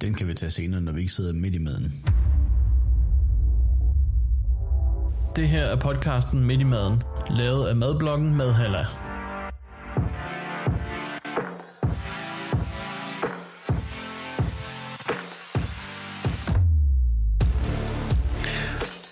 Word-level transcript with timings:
Den 0.00 0.14
kan 0.14 0.28
vi 0.28 0.34
tage 0.34 0.50
senere, 0.50 0.80
når 0.80 0.92
vi 0.92 1.00
ikke 1.00 1.12
sidder 1.12 1.32
midt 1.32 1.54
i 1.54 1.58
maden. 1.58 2.04
Det 5.36 5.48
her 5.48 5.64
er 5.64 5.76
podcasten 5.76 6.44
Midt 6.44 6.60
i 6.60 6.64
Maden, 6.64 7.02
lavet 7.30 7.68
af 7.68 7.76
madbloggen 7.76 8.36
Madhalla. 8.36 8.86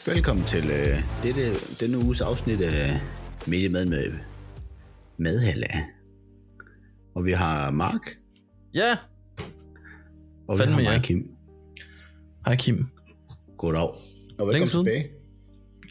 Velkommen 0.07 0.45
til 0.45 0.71
øh, 0.71 1.03
dette, 1.23 1.43
denne 1.81 1.99
uges 1.99 2.21
afsnit 2.21 2.61
af 2.61 3.01
Midt 3.47 3.63
i 3.63 3.69
maden 3.69 3.91
med 3.91 4.13
Madhalla. 5.19 5.67
Og 7.15 7.25
vi 7.25 7.33
har 7.33 7.71
Mark, 7.71 8.01
Ja, 8.75 8.97
og 10.49 10.59
Fandme 10.59 10.77
vi 10.77 10.85
har 10.85 10.93
mig, 10.93 11.03
Kim. 11.03 11.29
hej 12.47 12.57
Kim. 12.57 12.87
Goddag. 13.59 13.81
Og 13.83 13.95
Længe 14.39 14.47
velkommen 14.49 14.69
siden. 14.69 14.87
tilbage. 14.87 15.09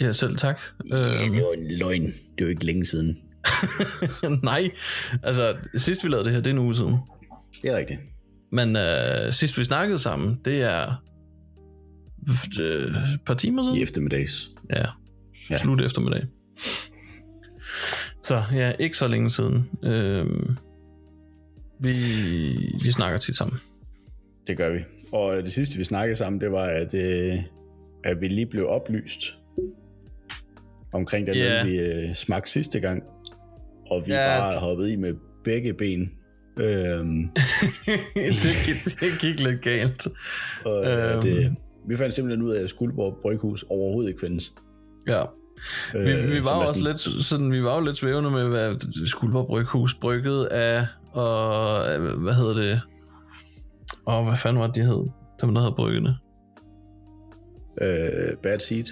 Ja, 0.01 0.13
selv 0.13 0.35
tak. 0.37 0.59
Ja, 0.91 0.95
Øh, 1.27 1.33
det 1.35 1.41
var 1.43 1.53
en 1.57 1.77
løgn. 1.77 2.03
Det 2.37 2.43
var 2.43 2.49
ikke 2.49 2.65
længe 2.65 2.85
siden. 2.85 3.17
nej, 4.43 4.69
altså 5.23 5.55
sidst 5.77 6.03
vi 6.03 6.09
lavede 6.09 6.25
det 6.25 6.33
her, 6.33 6.39
det 6.41 6.47
er 6.49 6.53
en 6.53 6.59
uge 6.59 6.75
siden. 6.75 6.95
Det 7.61 7.71
er 7.71 7.77
rigtigt. 7.77 7.99
Men 8.51 8.75
øh, 8.75 9.31
sidst 9.33 9.57
vi 9.57 9.63
snakkede 9.63 9.99
sammen, 9.99 10.39
det 10.45 10.61
er 10.61 11.03
øh, 12.61 13.13
et 13.13 13.19
par 13.25 13.33
timer 13.33 13.63
siden. 13.63 13.77
I 13.77 13.81
eftermiddags. 13.81 14.49
Ja, 14.69 14.85
Ja. 15.49 15.57
slut 15.57 15.81
eftermiddag. 15.81 16.23
Så 18.23 18.43
ja, 18.53 18.71
ikke 18.79 18.97
så 18.97 19.07
længe 19.07 19.29
siden. 19.29 19.69
Øhm, 19.83 20.57
vi, 21.79 21.93
vi 22.83 22.91
snakker 22.91 23.17
tit 23.17 23.35
sammen. 23.37 23.59
Det 24.47 24.57
gør 24.57 24.69
vi. 24.73 24.79
Og 25.11 25.35
det 25.35 25.51
sidste, 25.51 25.77
vi 25.77 25.83
snakkede 25.83 26.15
sammen, 26.15 26.41
det 26.41 26.51
var, 26.51 26.63
at, 26.65 26.93
øh, 26.93 27.35
at 28.03 28.21
vi 28.21 28.27
lige 28.27 28.45
blev 28.45 28.67
oplyst 28.67 29.19
omkring 30.93 31.27
den 31.27 31.35
yeah. 31.35 31.67
vi 31.67 31.79
øh, 31.79 32.13
smagte 32.15 32.51
sidste 32.51 32.79
gang. 32.79 33.03
Og 33.91 34.01
vi 34.07 34.11
Ja. 34.13 34.39
bare 34.39 34.59
hoppet 34.59 34.89
i 34.89 34.95
med 34.95 35.13
begge 35.43 35.73
ben. 35.73 36.09
Øhm, 36.59 37.19
det, 38.15 38.55
gik, 38.65 38.99
det 38.99 39.19
gik 39.19 39.39
lidt 39.39 39.61
galt. 39.61 40.07
og, 40.65 40.85
øh, 40.85 41.11
Øhm. 41.13 41.21
det, 41.21 41.55
vi 41.89 41.95
fandt 41.95 42.13
simpelthen 42.13 42.45
ud 42.45 42.51
af, 42.51 42.63
at 42.63 42.69
Skuldborg 42.69 43.17
Bryghus 43.21 43.63
overhovedet 43.69 44.09
ikke 44.09 44.19
findes. 44.21 44.53
Ja. 45.07 45.21
Vi, 45.93 45.99
Øh, 45.99 46.05
vi 46.31 46.35
var 46.35 46.35
jo 46.35 46.49
er 46.49 46.61
også 46.61 46.73
sådan- 46.73 46.83
lidt 46.87 46.99
sådan, 47.25 47.51
vi 47.51 47.63
var 47.63 47.75
jo 47.79 47.85
lidt 47.85 47.97
svævende 47.97 48.31
med, 48.31 48.47
hvad 48.47 48.75
Skuldborg 49.07 49.47
Bryghus 49.47 49.93
brygget 49.93 50.45
af, 50.45 50.87
og 51.11 51.89
øh, 51.93 52.19
hvad 52.21 52.33
hedder 52.33 52.53
det? 52.61 52.81
Og 54.05 54.25
hvad 54.25 54.37
fanden 54.37 54.59
var 54.61 54.67
det, 54.67 54.75
de 54.75 54.81
hed? 54.81 55.09
Dem, 55.41 55.53
der 55.53 55.61
havde 55.61 55.73
bryggende. 55.75 56.15
Øh, 57.81 58.37
bad 58.43 58.59
Seed. 58.59 58.85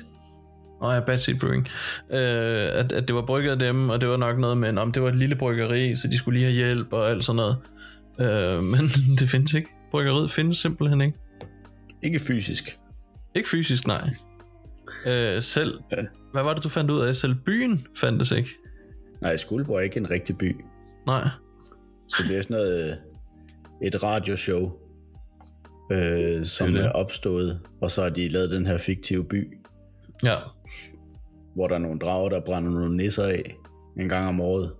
Og 0.81 0.93
ja, 0.93 0.99
Bad 0.99 1.17
Seed 1.17 1.39
Brewing. 1.39 1.67
Øh, 2.11 2.79
at, 2.79 2.91
at 2.91 3.07
det 3.07 3.15
var 3.15 3.25
brygget 3.25 3.51
af 3.51 3.59
dem, 3.59 3.89
og 3.89 4.01
det 4.01 4.09
var 4.09 4.17
nok 4.17 4.37
noget 4.37 4.57
med, 4.57 4.77
om 4.77 4.91
det 4.91 5.03
var 5.03 5.09
et 5.09 5.15
lille 5.15 5.35
bryggeri, 5.35 5.95
så 5.95 6.07
de 6.07 6.17
skulle 6.17 6.39
lige 6.39 6.45
have 6.45 6.55
hjælp 6.65 6.93
og 6.93 7.09
alt 7.09 7.25
sådan 7.25 7.35
noget. 7.35 7.57
Øh, 8.19 8.63
men 8.71 8.79
det 9.19 9.29
findes 9.29 9.53
ikke. 9.53 9.69
Bryggeriet 9.91 10.31
findes 10.31 10.57
simpelthen 10.57 11.01
ikke. 11.01 11.17
Ikke 12.03 12.19
fysisk. 12.27 12.79
Ikke 13.35 13.49
fysisk, 13.49 13.87
nej. 13.87 14.09
Øh, 15.07 15.41
selv, 15.41 15.79
Ja. 15.91 15.97
hvad 16.31 16.43
var 16.43 16.53
det, 16.53 16.63
du 16.63 16.69
fandt 16.69 16.91
ud 16.91 16.99
af? 17.01 17.15
Selv 17.15 17.35
byen 17.35 17.87
fandtes 17.99 18.31
ikke. 18.31 18.49
Nej, 19.21 19.35
Skuldborg 19.37 19.75
er 19.77 19.81
ikke 19.81 19.97
en 19.97 20.09
rigtig 20.11 20.37
by. 20.37 20.55
Nej. 21.07 21.27
Så 22.09 22.23
det 22.27 22.37
er 22.37 22.41
sådan 22.41 22.55
noget, 22.57 22.89
øh, 22.91 23.87
et 23.87 24.03
radioshow, 24.03 24.71
øh, 25.91 26.45
som 26.45 26.71
Det 26.73 26.81
er 26.81 26.85
er, 26.87 26.91
opstået, 26.91 27.59
og 27.81 27.91
så 27.91 28.01
har 28.01 28.09
de 28.09 28.27
lavet 28.27 28.51
den 28.51 28.65
her 28.65 28.77
fiktive 28.77 29.25
by, 29.25 29.57
Ja. 30.23 30.35
hvor 31.55 31.67
der 31.67 31.75
er 31.75 31.79
nogle 31.79 31.99
drager, 31.99 32.29
der 32.29 32.41
brænder 32.45 32.71
nogle 32.71 32.97
nisser 32.97 33.23
af 33.23 33.55
en 33.99 34.09
gang 34.09 34.27
om 34.27 34.41
året. 34.41 34.71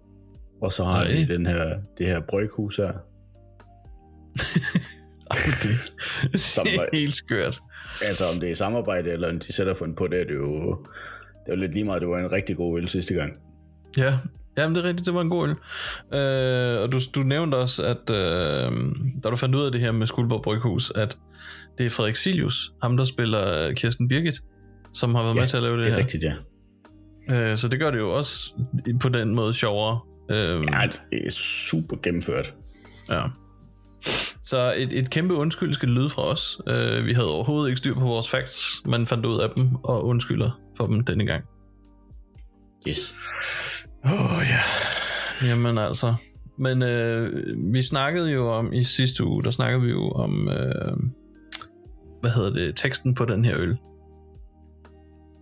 Og 0.61 0.71
så 0.71 0.83
har 0.83 1.03
Nej. 1.03 1.13
de 1.13 1.27
den 1.27 1.45
her, 1.45 1.79
det 1.97 2.07
her 2.07 2.21
bryghus 2.29 2.75
her. 2.77 2.91
Som 6.35 6.65
det 6.65 6.75
er 6.75 6.85
helt 6.93 7.15
skørt. 7.15 7.59
Altså 8.01 8.23
om 8.33 8.39
det 8.39 8.51
er 8.51 8.55
samarbejde, 8.55 9.11
eller 9.11 9.29
om 9.29 9.39
de 9.39 9.53
sætter 9.53 9.73
fundet 9.73 9.97
på 9.97 10.07
det, 10.07 10.21
er 10.21 10.23
det 10.25 10.33
jo, 10.33 10.71
det 11.45 11.47
er 11.47 11.55
jo 11.55 11.55
lidt 11.55 11.73
lige 11.73 11.83
meget, 11.85 12.01
det 12.01 12.09
var 12.09 12.19
en 12.19 12.31
rigtig 12.31 12.55
god 12.57 12.77
øl 12.79 12.87
sidste 12.87 13.13
gang. 13.13 13.33
Ja, 13.97 14.17
Jamen, 14.57 14.75
det 14.75 14.83
er 14.83 14.87
rigtigt, 14.87 15.05
det 15.05 15.13
var 15.13 15.21
en 15.21 15.29
god 15.29 15.47
øl. 15.49 15.55
Øh, 16.19 16.81
og 16.81 16.91
du, 16.91 16.99
du 17.15 17.21
nævnte 17.21 17.55
også, 17.55 17.83
at 17.85 18.09
øh, 18.09 18.71
da 19.23 19.29
du 19.29 19.35
fandt 19.35 19.55
ud 19.55 19.65
af 19.65 19.71
det 19.71 19.81
her 19.81 19.91
med 19.91 20.07
Skuldborg 20.07 20.41
Bryghus, 20.41 20.91
at 20.95 21.17
det 21.77 21.85
er 21.85 21.89
Frederik 21.89 22.15
Silius, 22.15 22.71
ham 22.83 22.97
der 22.97 23.05
spiller 23.05 23.67
øh, 23.67 23.75
Kirsten 23.75 24.07
Birgit, 24.07 24.41
som 24.93 25.15
har 25.15 25.21
været 25.23 25.35
Ja, 25.35 25.39
med 25.41 25.47
til 25.47 25.57
at 25.57 25.63
lave 25.63 25.77
det, 25.77 25.85
Det 25.85 25.91
er 25.91 25.95
her. 25.95 26.03
rigtigt, 26.03 26.23
ja. 26.23 26.33
Øh, 27.51 27.57
så 27.57 27.67
det 27.67 27.79
gør 27.79 27.91
det 27.91 27.97
jo 27.99 28.13
også 28.17 28.53
på 29.01 29.09
den 29.09 29.35
måde 29.35 29.53
sjovere. 29.53 29.99
Øh, 30.31 30.61
Ja, 30.71 30.87
det 31.11 31.27
er 31.27 31.31
super 31.31 31.95
gennemført. 32.03 32.53
ja. 33.09 33.21
Så 34.43 34.73
et, 34.77 34.97
et 34.99 35.09
kæmpe 35.09 35.33
undskyld 35.33 35.73
skal 35.73 35.89
lyde 35.89 36.09
fra 36.09 36.21
os. 36.31 36.59
Øh, 36.67 37.05
vi 37.05 37.13
havde 37.13 37.27
overhovedet 37.27 37.69
ikke 37.69 37.77
styr 37.77 37.93
på 37.93 37.99
vores 37.99 38.29
facts, 38.29 38.81
men 38.85 39.07
fandt 39.07 39.25
ud 39.25 39.39
af 39.41 39.49
dem 39.55 39.75
og 39.83 40.05
undskylder 40.05 40.59
for 40.77 40.87
dem 40.87 41.03
denne 41.03 41.25
gang. 41.25 41.43
Yes. 42.87 43.13
Åh 44.05 44.11
oh, 44.11 44.43
ja. 44.49 44.61
Jamen 45.47 45.77
altså. 45.77 46.13
Men 46.57 46.83
øh, 46.83 47.43
vi 47.73 47.81
snakkede 47.81 48.31
jo 48.31 48.51
om 48.51 48.73
i 48.73 48.83
sidste 48.83 49.25
uge, 49.25 49.43
der 49.43 49.51
snakkede 49.51 49.81
vi 49.81 49.89
jo 49.89 50.09
om, 50.09 50.49
øh, 50.49 50.97
hvad 52.21 52.31
hedder 52.31 52.49
det, 52.49 52.75
teksten 52.75 53.13
på 53.13 53.25
den 53.25 53.45
her 53.45 53.57
øl. 53.57 53.77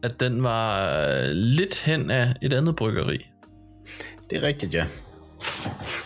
At 0.04 0.20
den 0.20 0.44
var 0.44 0.98
øh, 1.08 1.30
lidt 1.32 1.84
hen 1.86 2.12
af 2.12 2.34
et 2.42 2.54
andet 2.54 2.76
bryggeri. 2.76 3.26
Det 4.30 4.38
er 4.38 4.48
rigtigt, 4.48 4.74
ja. 4.74 4.86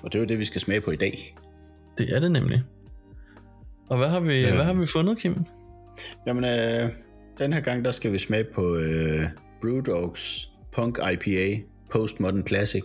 Og 0.03 0.13
det 0.13 0.15
er 0.15 0.19
jo 0.19 0.25
det, 0.25 0.39
vi 0.39 0.45
skal 0.45 0.61
smage 0.61 0.81
på 0.81 0.91
i 0.91 0.95
dag. 0.95 1.35
Det 1.97 2.15
er 2.15 2.19
det 2.19 2.31
nemlig. 2.31 2.63
Og 3.89 3.97
hvad 3.97 4.09
har 4.09 4.19
vi, 4.19 4.33
ja. 4.33 4.55
hvad 4.55 4.65
har 4.65 4.73
vi 4.73 4.85
fundet, 4.85 5.17
Kim? 5.17 5.35
Jamen, 6.27 6.43
øh, 6.43 6.91
den 7.37 7.53
her 7.53 7.61
gang, 7.61 7.85
der 7.85 7.91
skal 7.91 8.13
vi 8.13 8.17
smage 8.17 8.45
på 8.55 8.75
øh, 8.75 9.25
Brewdogs 9.61 10.49
Punk 10.75 10.99
IPA 11.13 11.63
Postmodern 11.93 12.47
Classic. 12.47 12.83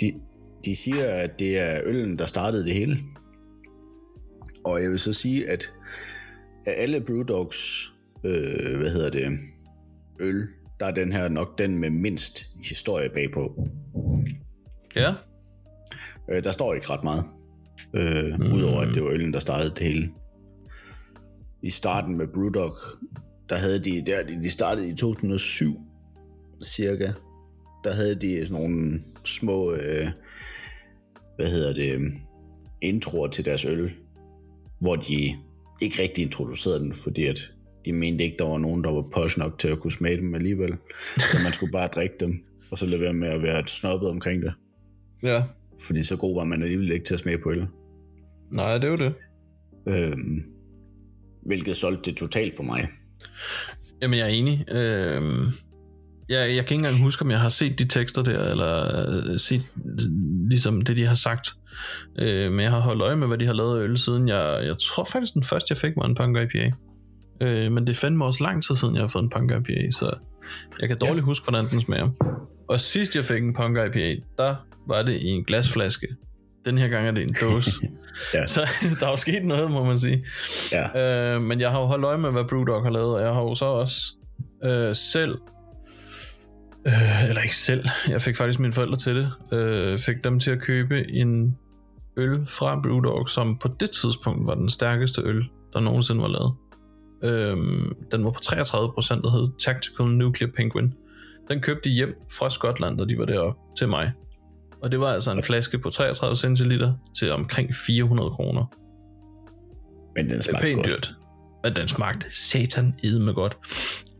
De, 0.00 0.20
de 0.64 0.76
siger, 0.76 1.10
at 1.10 1.38
det 1.38 1.58
er 1.58 1.80
øllen, 1.84 2.18
der 2.18 2.26
startede 2.26 2.64
det 2.64 2.74
hele. 2.74 2.98
Og 4.64 4.82
jeg 4.82 4.90
vil 4.90 4.98
så 4.98 5.12
sige, 5.12 5.50
at 5.50 5.72
af 6.66 6.74
alle 6.76 7.00
Brewdogs, 7.00 7.92
øh, 8.24 8.76
hvad 8.78 8.90
hedder 8.90 9.10
det, 9.10 9.38
øl, 10.20 10.48
der 10.80 10.86
er 10.86 10.90
den 10.90 11.12
her 11.12 11.28
nok 11.28 11.58
den 11.58 11.78
med 11.78 11.90
mindst 11.90 12.46
historie 12.64 13.10
bagpå. 13.14 13.68
Ja, 14.96 15.14
Øh, 16.30 16.44
der 16.44 16.52
står 16.52 16.74
ikke 16.74 16.90
ret 16.90 17.04
meget. 17.04 17.24
Øh, 17.94 18.40
mm. 18.40 18.52
Udover 18.52 18.80
at 18.80 18.94
det 18.94 19.02
var 19.04 19.10
øllen, 19.10 19.32
der 19.32 19.38
startede 19.38 19.70
det 19.70 19.86
hele. 19.86 20.10
I 21.62 21.70
starten 21.70 22.16
med 22.16 22.26
Brewdog, 22.34 22.74
der 23.48 23.56
havde 23.56 23.78
de, 23.78 24.02
der, 24.06 24.22
de 24.22 24.50
startede 24.50 24.90
i 24.90 24.94
2007 24.94 25.80
cirka. 26.64 27.12
Der 27.84 27.92
havde 27.92 28.14
de 28.14 28.46
sådan 28.46 28.62
nogle 28.62 29.00
små, 29.24 29.72
øh, 29.72 30.08
hvad 31.36 31.46
hedder 31.46 31.72
det, 31.74 32.12
introer 32.80 33.28
til 33.28 33.44
deres 33.44 33.64
øl, 33.64 33.92
hvor 34.80 34.96
de 34.96 35.36
ikke 35.82 36.02
rigtig 36.02 36.24
introducerede 36.24 36.80
den, 36.80 36.92
fordi 36.92 37.26
at 37.26 37.52
de 37.84 37.92
mente 37.92 38.24
ikke, 38.24 38.36
der 38.38 38.44
var 38.44 38.58
nogen, 38.58 38.84
der 38.84 38.90
var 38.90 39.04
posh 39.14 39.38
nok 39.38 39.58
til 39.58 39.68
at 39.68 39.80
kunne 39.80 39.92
smage 39.92 40.16
dem 40.16 40.34
alligevel. 40.34 40.72
Så 41.16 41.38
man 41.44 41.52
skulle 41.52 41.72
bare 41.72 41.88
drikke 41.88 42.14
dem, 42.20 42.44
og 42.70 42.78
så 42.78 42.86
lade 42.86 43.00
være 43.00 43.12
med 43.12 43.28
at 43.28 43.42
være 43.42 43.66
snobbet 43.66 44.08
omkring 44.08 44.42
det. 44.42 44.52
ja. 45.22 45.42
Fordi 45.86 46.02
så 46.02 46.16
god 46.16 46.34
var 46.34 46.44
man 46.44 46.62
alligevel 46.62 46.92
ikke 46.92 47.04
til 47.04 47.14
at 47.14 47.20
smage 47.20 47.38
på 47.38 47.50
øl. 47.50 47.66
Nej, 48.52 48.74
det 48.74 48.84
er 48.84 48.88
jo 48.88 48.96
det. 48.96 49.14
Øhm, 49.88 50.42
hvilket 51.46 51.76
solgte 51.76 52.10
det 52.10 52.18
totalt 52.18 52.56
for 52.56 52.62
mig. 52.62 52.88
Jamen, 54.02 54.18
jeg 54.18 54.24
er 54.24 54.30
enig. 54.30 54.64
Øhm, 54.72 55.46
jeg, 56.32 56.56
jeg 56.56 56.66
kan 56.66 56.74
ikke 56.74 56.74
engang 56.74 57.02
huske, 57.02 57.24
om 57.24 57.30
jeg 57.30 57.40
har 57.40 57.48
set 57.48 57.78
de 57.78 57.88
tekster 57.88 58.22
der, 58.22 58.50
eller 58.50 59.06
øh, 59.08 59.38
set 59.38 59.62
øh, 59.84 60.48
ligesom 60.48 60.82
det, 60.82 60.96
de 60.96 61.06
har 61.06 61.14
sagt. 61.14 61.48
Øh, 62.18 62.52
men 62.52 62.60
jeg 62.60 62.70
har 62.70 62.80
holdt 62.80 63.02
øje 63.02 63.16
med, 63.16 63.26
hvad 63.26 63.38
de 63.38 63.46
har 63.46 63.52
lavet 63.52 63.80
af 63.80 63.84
øl, 63.84 63.98
siden 63.98 64.28
jeg... 64.28 64.60
Jeg 64.64 64.78
tror 64.78 65.04
faktisk, 65.04 65.34
den 65.34 65.42
første, 65.42 65.66
jeg 65.70 65.78
fik, 65.78 65.92
var 65.96 66.04
en 66.04 66.14
Punk 66.14 66.36
IPA. 66.36 66.72
Øh, 67.40 67.72
men 67.72 67.86
det 67.86 67.96
fandt 67.96 68.18
mig 68.18 68.26
også 68.26 68.44
lang 68.44 68.64
tid 68.64 68.76
siden, 68.76 68.94
jeg 68.94 69.02
har 69.02 69.08
fået 69.08 69.22
en 69.22 69.30
Punk 69.30 69.50
IPA, 69.50 69.90
så 69.90 70.14
jeg 70.80 70.88
kan 70.88 70.98
dårligt 70.98 71.18
ja. 71.18 71.22
huske, 71.22 71.44
hvordan 71.44 71.64
den 71.70 71.80
smager. 71.80 72.08
Og 72.68 72.80
sidst 72.80 73.16
jeg 73.16 73.24
fik 73.24 73.42
en 73.42 73.54
Punk 73.54 73.76
IPA, 73.76 74.16
der 74.38 74.54
var 74.86 75.02
det 75.02 75.12
i 75.12 75.28
en 75.28 75.44
glasflaske. 75.44 76.06
Den 76.64 76.78
her 76.78 76.88
gang 76.88 77.06
er 77.06 77.10
det 77.10 77.22
en 77.22 77.34
dåse. 77.40 77.70
Ja. 78.34 78.46
Så 78.46 78.60
der 79.00 79.06
er 79.06 79.10
jo 79.10 79.16
sket 79.16 79.44
noget, 79.44 79.70
må 79.70 79.84
man 79.84 79.98
sige. 79.98 80.24
Ja. 80.72 81.34
Øh, 81.34 81.42
men 81.42 81.60
jeg 81.60 81.70
har 81.70 81.80
jo 81.80 81.86
holdt 81.86 82.04
øje 82.04 82.18
med, 82.18 82.30
hvad 82.30 82.44
Brewdog 82.44 82.82
har 82.82 82.90
lavet, 82.90 83.14
og 83.14 83.22
jeg 83.22 83.34
har 83.34 83.42
jo 83.42 83.54
så 83.54 83.64
også 83.64 84.14
øh, 84.64 84.94
selv, 84.94 85.38
øh, 86.86 87.28
eller 87.28 87.42
ikke 87.42 87.56
selv, 87.56 87.84
jeg 88.08 88.22
fik 88.22 88.36
faktisk 88.36 88.60
mine 88.60 88.72
forældre 88.72 88.96
til 88.96 89.16
det, 89.16 89.32
øh, 89.52 89.98
fik 89.98 90.24
dem 90.24 90.40
til 90.40 90.50
at 90.50 90.60
købe 90.60 91.12
en 91.12 91.56
øl 92.16 92.46
fra 92.46 92.80
Brewdog, 92.82 93.28
som 93.28 93.58
på 93.58 93.68
det 93.80 93.90
tidspunkt 93.90 94.46
var 94.46 94.54
den 94.54 94.68
stærkeste 94.68 95.22
øl, 95.24 95.44
der 95.72 95.80
nogensinde 95.80 96.22
var 96.22 96.28
lavet. 96.28 96.54
Øhm, 97.24 97.96
den 98.12 98.24
var 98.24 98.30
på 98.30 98.40
33%, 98.44 99.22
der 99.22 99.30
hed 99.30 99.50
Tactical 99.58 100.06
Nuclear 100.06 100.50
Penguin. 100.56 100.94
Den 101.48 101.60
købte 101.60 101.88
de 101.88 101.94
hjem 101.94 102.14
fra 102.38 102.50
Skotland, 102.50 102.98
da 102.98 103.04
de 103.04 103.18
var 103.18 103.24
deroppe 103.24 103.60
til 103.78 103.88
mig. 103.88 104.12
Og 104.82 104.92
det 104.92 105.00
var 105.00 105.06
altså 105.06 105.32
en 105.32 105.42
flaske 105.42 105.78
på 105.78 105.90
33 105.90 106.36
centiliter 106.36 106.94
til 107.18 107.32
omkring 107.32 107.74
400 107.86 108.30
kroner. 108.30 108.64
Men 110.16 110.30
den 110.30 110.42
smagte 110.42 110.62
pænt 110.66 110.76
godt. 110.76 110.86
dyrt. 110.86 111.14
Men 111.64 111.76
den 111.76 111.88
smagte 111.88 112.36
satan 112.36 112.94
med 113.02 113.34
godt. 113.34 113.56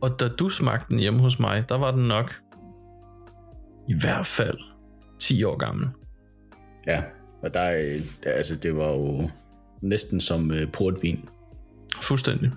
Og 0.02 0.20
da 0.20 0.28
du 0.28 0.48
smagte 0.48 0.86
den 0.88 0.98
hjemme 0.98 1.20
hos 1.20 1.38
mig, 1.38 1.64
der 1.68 1.78
var 1.78 1.90
den 1.90 2.08
nok 2.08 2.32
i 3.88 3.94
hvert 4.00 4.26
fald 4.26 4.58
10 5.20 5.44
år 5.44 5.56
gammel. 5.56 5.86
Ja, 6.86 7.02
og 7.42 7.54
der 7.54 7.60
er, 7.60 7.98
der- 8.24 8.30
altså 8.30 8.56
det 8.56 8.76
var 8.76 8.92
jo 8.92 9.30
næsten 9.82 10.20
som 10.20 10.50
uh, 10.50 10.72
portvin. 10.72 11.18
Fuldstændig. 12.02 12.50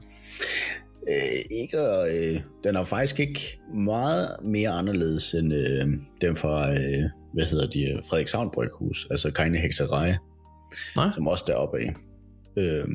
Øh, 1.09 1.59
ikke, 1.61 1.77
øh, 1.79 2.41
den 2.63 2.75
er 2.75 2.83
faktisk 2.83 3.19
ikke 3.19 3.59
meget 3.75 4.27
mere 4.43 4.69
anderledes 4.69 5.33
end 5.33 5.53
øh, 5.53 5.87
den 6.21 6.35
fra, 6.35 6.71
øh, 6.71 7.03
hvad 7.33 7.45
hedder 7.45 7.67
de, 7.67 7.83
øh, 7.91 8.01
Frederikshavn 8.09 8.51
Bryghus, 8.53 9.07
altså 9.11 9.31
Keine 9.31 9.57
Heksereje, 9.57 10.17
Nej. 10.95 11.09
som 11.13 11.27
også 11.27 11.43
deroppe 11.47 11.77
af. 11.79 11.93
Øh, 12.57 12.85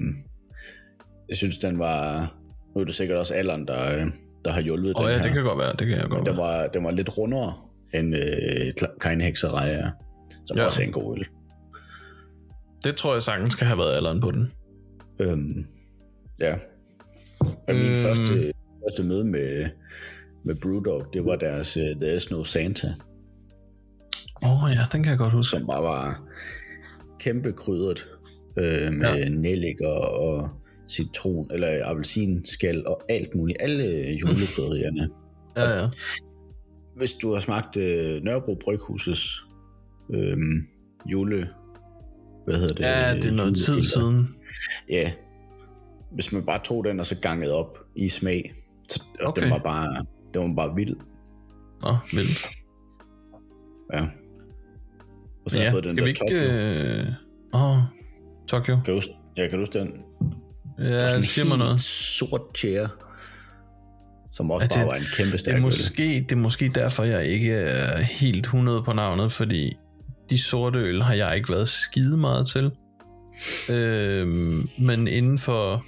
jeg 1.29 1.37
synes, 1.37 1.59
den 1.59 1.79
var, 1.79 2.35
nu 2.75 2.81
er 2.81 2.85
det 2.85 2.95
sikkert 2.95 3.19
også 3.19 3.35
alderen, 3.35 3.67
der, 3.67 3.95
øh, 4.01 4.07
der 4.45 4.51
har 4.53 4.61
hjulpet 4.61 4.95
Og 4.95 5.03
den 5.05 5.11
ja, 5.13 5.19
her. 5.19 5.25
det 5.25 5.33
kan 5.35 5.45
godt 5.45 5.59
være. 5.59 5.73
Det 5.79 5.87
kan 5.87 5.99
jeg 5.99 6.09
godt 6.09 6.21
Men 6.25 6.27
den 6.27 6.37
var, 6.37 6.67
den 6.67 6.85
var 6.85 6.91
lidt 6.91 7.19
rundere 7.19 7.55
end 7.95 8.15
øh, 8.17 9.21
Heksereje 9.21 9.73
er, 9.73 9.91
som 10.47 10.57
Ja. 10.57 10.65
også 10.67 10.83
er 10.83 10.87
en 10.87 10.93
god 10.93 11.19
øl. 11.19 11.25
Det 12.85 12.97
tror 12.97 13.13
jeg 13.13 13.23
sagtens 13.23 13.55
kan 13.55 13.67
have 13.67 13.79
været 13.79 13.97
alderen 13.97 14.21
på 14.21 14.31
den. 14.31 14.53
Øhm, 15.21 15.67
ja. 16.41 16.55
Og 17.41 17.75
min 17.75 17.77
Øhm. 17.93 17.97
første, 18.03 18.53
første 18.85 19.05
møde 19.05 19.25
med, 19.25 19.67
med 20.45 20.55
Brewdog, 20.63 21.07
det 21.13 21.25
var 21.25 21.37
deres 21.37 21.77
uh, 21.77 22.01
There 22.01 22.17
Is 22.17 22.31
No 22.31 22.43
Santa, 22.45 22.89
Åh 24.43 24.65
oh, 24.65 24.71
ja, 24.73 24.81
den 24.93 25.03
kan 25.03 25.11
jeg 25.11 25.19
godt 25.19 25.33
huske. 25.33 25.51
som 25.51 25.67
bare 25.67 25.83
var 25.83 26.23
kæmpe 27.21 27.53
krydret 27.53 28.09
øh, 28.59 28.93
med 28.93 29.07
Ja. 29.09 29.17
ja. 29.17 29.29
nellik 29.29 29.81
og, 29.81 30.01
og 30.01 30.49
citron, 30.91 31.51
eller 31.53 31.81
appelsinskal 31.85 32.87
og 32.87 33.03
alt 33.09 33.35
muligt. 33.35 33.59
Alle 33.63 33.85
julekrydderierne. 34.11 35.09
Ja, 35.57 35.71
ja. 35.81 35.89
Hvis 37.01 37.13
du 37.13 37.33
har 37.33 37.41
smagt 37.41 37.77
øh, 37.77 38.23
Nørrebro 38.23 38.55
Bryghusets 38.65 39.47
øh, 40.15 40.37
jule... 41.07 41.49
Hvad 42.45 42.59
hedder 42.59 42.75
det? 42.75 42.85
Ja, 42.85 43.15
det 43.17 43.25
er 43.25 43.31
noget 43.31 43.57
tid 43.57 43.83
siden. 43.83 44.29
Ja. 44.89 45.13
Hvis 46.13 46.33
man 46.33 46.43
bare 46.47 46.61
tog 46.65 46.85
den 46.85 47.01
og 47.01 47.07
så 47.07 47.21
gangede 47.21 47.55
op 47.55 47.79
i 47.97 48.09
smag, 48.09 48.55
så 48.89 49.03
og 49.21 49.27
Okay. 49.29 49.43
den 49.43 49.51
var 49.51 49.59
bare, 49.59 50.05
den 50.35 50.43
var 50.43 50.55
bare 50.67 50.75
vild. 50.77 50.97
Nå, 51.83 51.97
vildt. 52.13 52.47
Ja. 53.95 54.07
Og 55.45 55.51
så 55.51 55.59
har 55.59 55.63
Ja, 55.63 55.65
jeg 55.65 55.73
fået 55.73 55.85
den 55.85 55.97
der 55.99 56.07
ikke... 56.07 56.21
Tokyo. 56.21 56.37
Øh... 56.37 57.07
Åh, 57.55 57.71
oh, 57.77 57.83
Tokyo. 58.49 58.79
Kan 58.85 58.95
du, 58.95 59.01
ja, 59.37 59.43
kan 59.49 59.59
du 59.59 59.59
huske 59.59 59.79
den? 59.79 59.93
Ja, 60.79 61.09
Sådan 61.09 61.21
det 61.21 61.29
siger 61.29 61.49
mig 61.49 61.59
noget. 61.59 61.81
sort 61.81 62.41
chair, 62.57 62.89
som 64.33 64.51
også 64.51 64.65
Ja, 64.65 64.69
bare 64.75 64.79
det- 64.81 64.89
var 64.89 64.95
en 64.95 65.07
kæmpe 65.17 65.33
Det 65.33 65.41
stærk 65.41 65.53
er, 65.53 65.57
øl. 65.59 65.63
måske, 65.63 66.03
det 66.29 66.33
er 66.33 66.37
måske 66.37 66.69
derfor, 66.75 67.05
jeg 67.05 67.25
ikke 67.27 67.53
er 67.53 68.03
helt 68.03 68.47
100 68.47 68.83
på 68.83 68.93
navnet, 68.93 69.33
fordi 69.33 69.77
de 70.31 70.39
sorte 70.43 70.79
øl 70.79 71.03
har 71.03 71.15
jeg 71.15 71.37
ikke 71.37 71.49
været 71.53 71.69
skide 71.69 72.17
meget 72.17 72.47
til. 72.49 72.71
Øhm, 73.71 74.69
men 74.79 75.09
inden 75.09 75.39
for... 75.39 75.83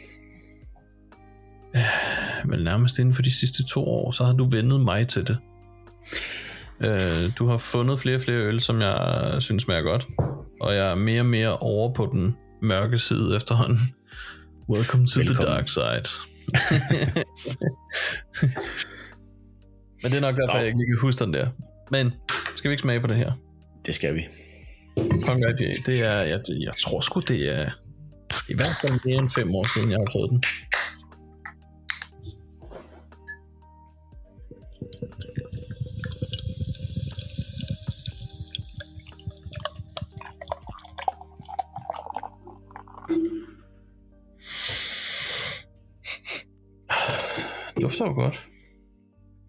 Ja, 1.74 1.86
vel 2.44 2.64
nærmest 2.64 2.98
inden 2.98 3.14
for 3.14 3.22
de 3.22 3.32
sidste 3.32 3.64
to 3.66 3.84
år, 3.88 4.10
så 4.10 4.24
har 4.24 4.32
du 4.32 4.48
vendet 4.48 4.80
mig 4.80 5.08
til 5.08 5.26
det. 5.26 5.36
Øh, 6.80 7.30
du 7.38 7.46
har 7.46 7.56
fundet 7.56 7.98
flere 8.00 8.16
og 8.16 8.20
flere 8.20 8.38
øl, 8.38 8.60
som 8.60 8.80
jeg 8.80 9.36
synes 9.40 9.62
smager 9.62 9.82
godt. 9.82 10.04
Og 10.60 10.74
jeg 10.74 10.90
er 10.90 10.94
mere 10.94 11.20
og 11.20 11.26
mere 11.26 11.56
over 11.56 11.94
på 11.94 12.08
den 12.12 12.36
mørke 12.62 12.98
side 12.98 13.36
efterhånden. 13.36 13.80
Welcome 14.70 15.06
to 15.06 15.20
Velkommen. 15.20 15.42
the 15.44 15.54
dark 15.54 15.68
side. 15.68 16.31
Men 20.02 20.10
det 20.12 20.16
er 20.16 20.20
nok 20.20 20.36
derfor, 20.36 20.52
Nå. 20.52 20.58
jeg 20.58 20.66
ikke 20.66 20.78
lige 20.78 20.90
kan 20.90 20.98
huske 21.00 21.24
den 21.24 21.34
der. 21.34 21.48
Men 21.90 22.12
skal 22.56 22.68
vi 22.68 22.72
ikke 22.72 22.82
smage 22.82 23.00
på 23.00 23.06
det 23.06 23.16
her? 23.16 23.32
Det 23.86 23.94
skal 23.94 24.14
vi. 24.14 24.28
Punk 24.96 25.38
IPA, 25.38 25.72
det 25.86 26.08
er, 26.10 26.18
jeg, 26.22 26.40
jeg 26.48 26.72
tror 26.82 27.00
sgu, 27.00 27.20
det 27.20 27.58
er 27.58 27.70
i 28.48 28.54
hvert 28.54 28.76
fald 28.80 28.92
mere 29.06 29.18
end 29.18 29.30
fem 29.30 29.54
år 29.54 29.66
siden, 29.74 29.90
jeg 29.90 29.98
har 29.98 30.10
fået 30.12 30.30
den. 30.30 30.42
Dufter 47.82 48.06
jo 48.06 48.12
godt. 48.12 48.48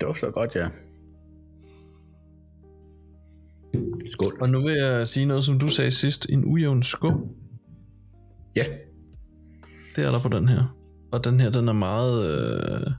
Dufter 0.02 0.32
godt, 0.32 0.56
ja. 0.56 0.68
Skål. 4.12 4.38
Og 4.42 4.50
nu 4.50 4.62
vil 4.62 4.74
jeg 4.74 5.08
sige 5.08 5.26
noget, 5.26 5.44
som 5.44 5.60
du 5.60 5.70
sagde 5.70 5.92
sidst. 5.92 6.30
En 6.30 6.46
ujævn 6.46 6.84
skum. 6.84 7.30
Ja, 8.56 8.66
Det 9.96 10.06
er 10.06 10.12
der 10.12 10.20
på 10.20 10.38
den 10.38 10.48
her. 10.48 10.78
Og 11.12 11.24
den 11.24 11.40
her, 11.40 11.50
den 11.50 11.68
er 11.68 11.74
meget... 11.74 12.32
Øh, 12.32 12.92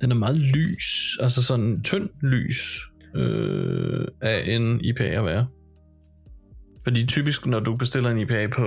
den 0.00 0.10
er 0.10 0.14
meget 0.14 0.36
lys. 0.36 1.18
Altså 1.20 1.42
sådan 1.42 1.82
tynd 1.82 2.10
lys 2.22 2.80
øh, 3.14 4.08
af 4.20 4.54
en 4.54 4.80
IPA 4.80 5.04
at 5.04 5.24
være. 5.24 5.46
Fordi 6.84 7.06
typisk, 7.06 7.46
når 7.46 7.60
du 7.60 7.76
bestiller 7.76 8.10
en 8.10 8.18
IPA 8.18 8.46
på 8.46 8.66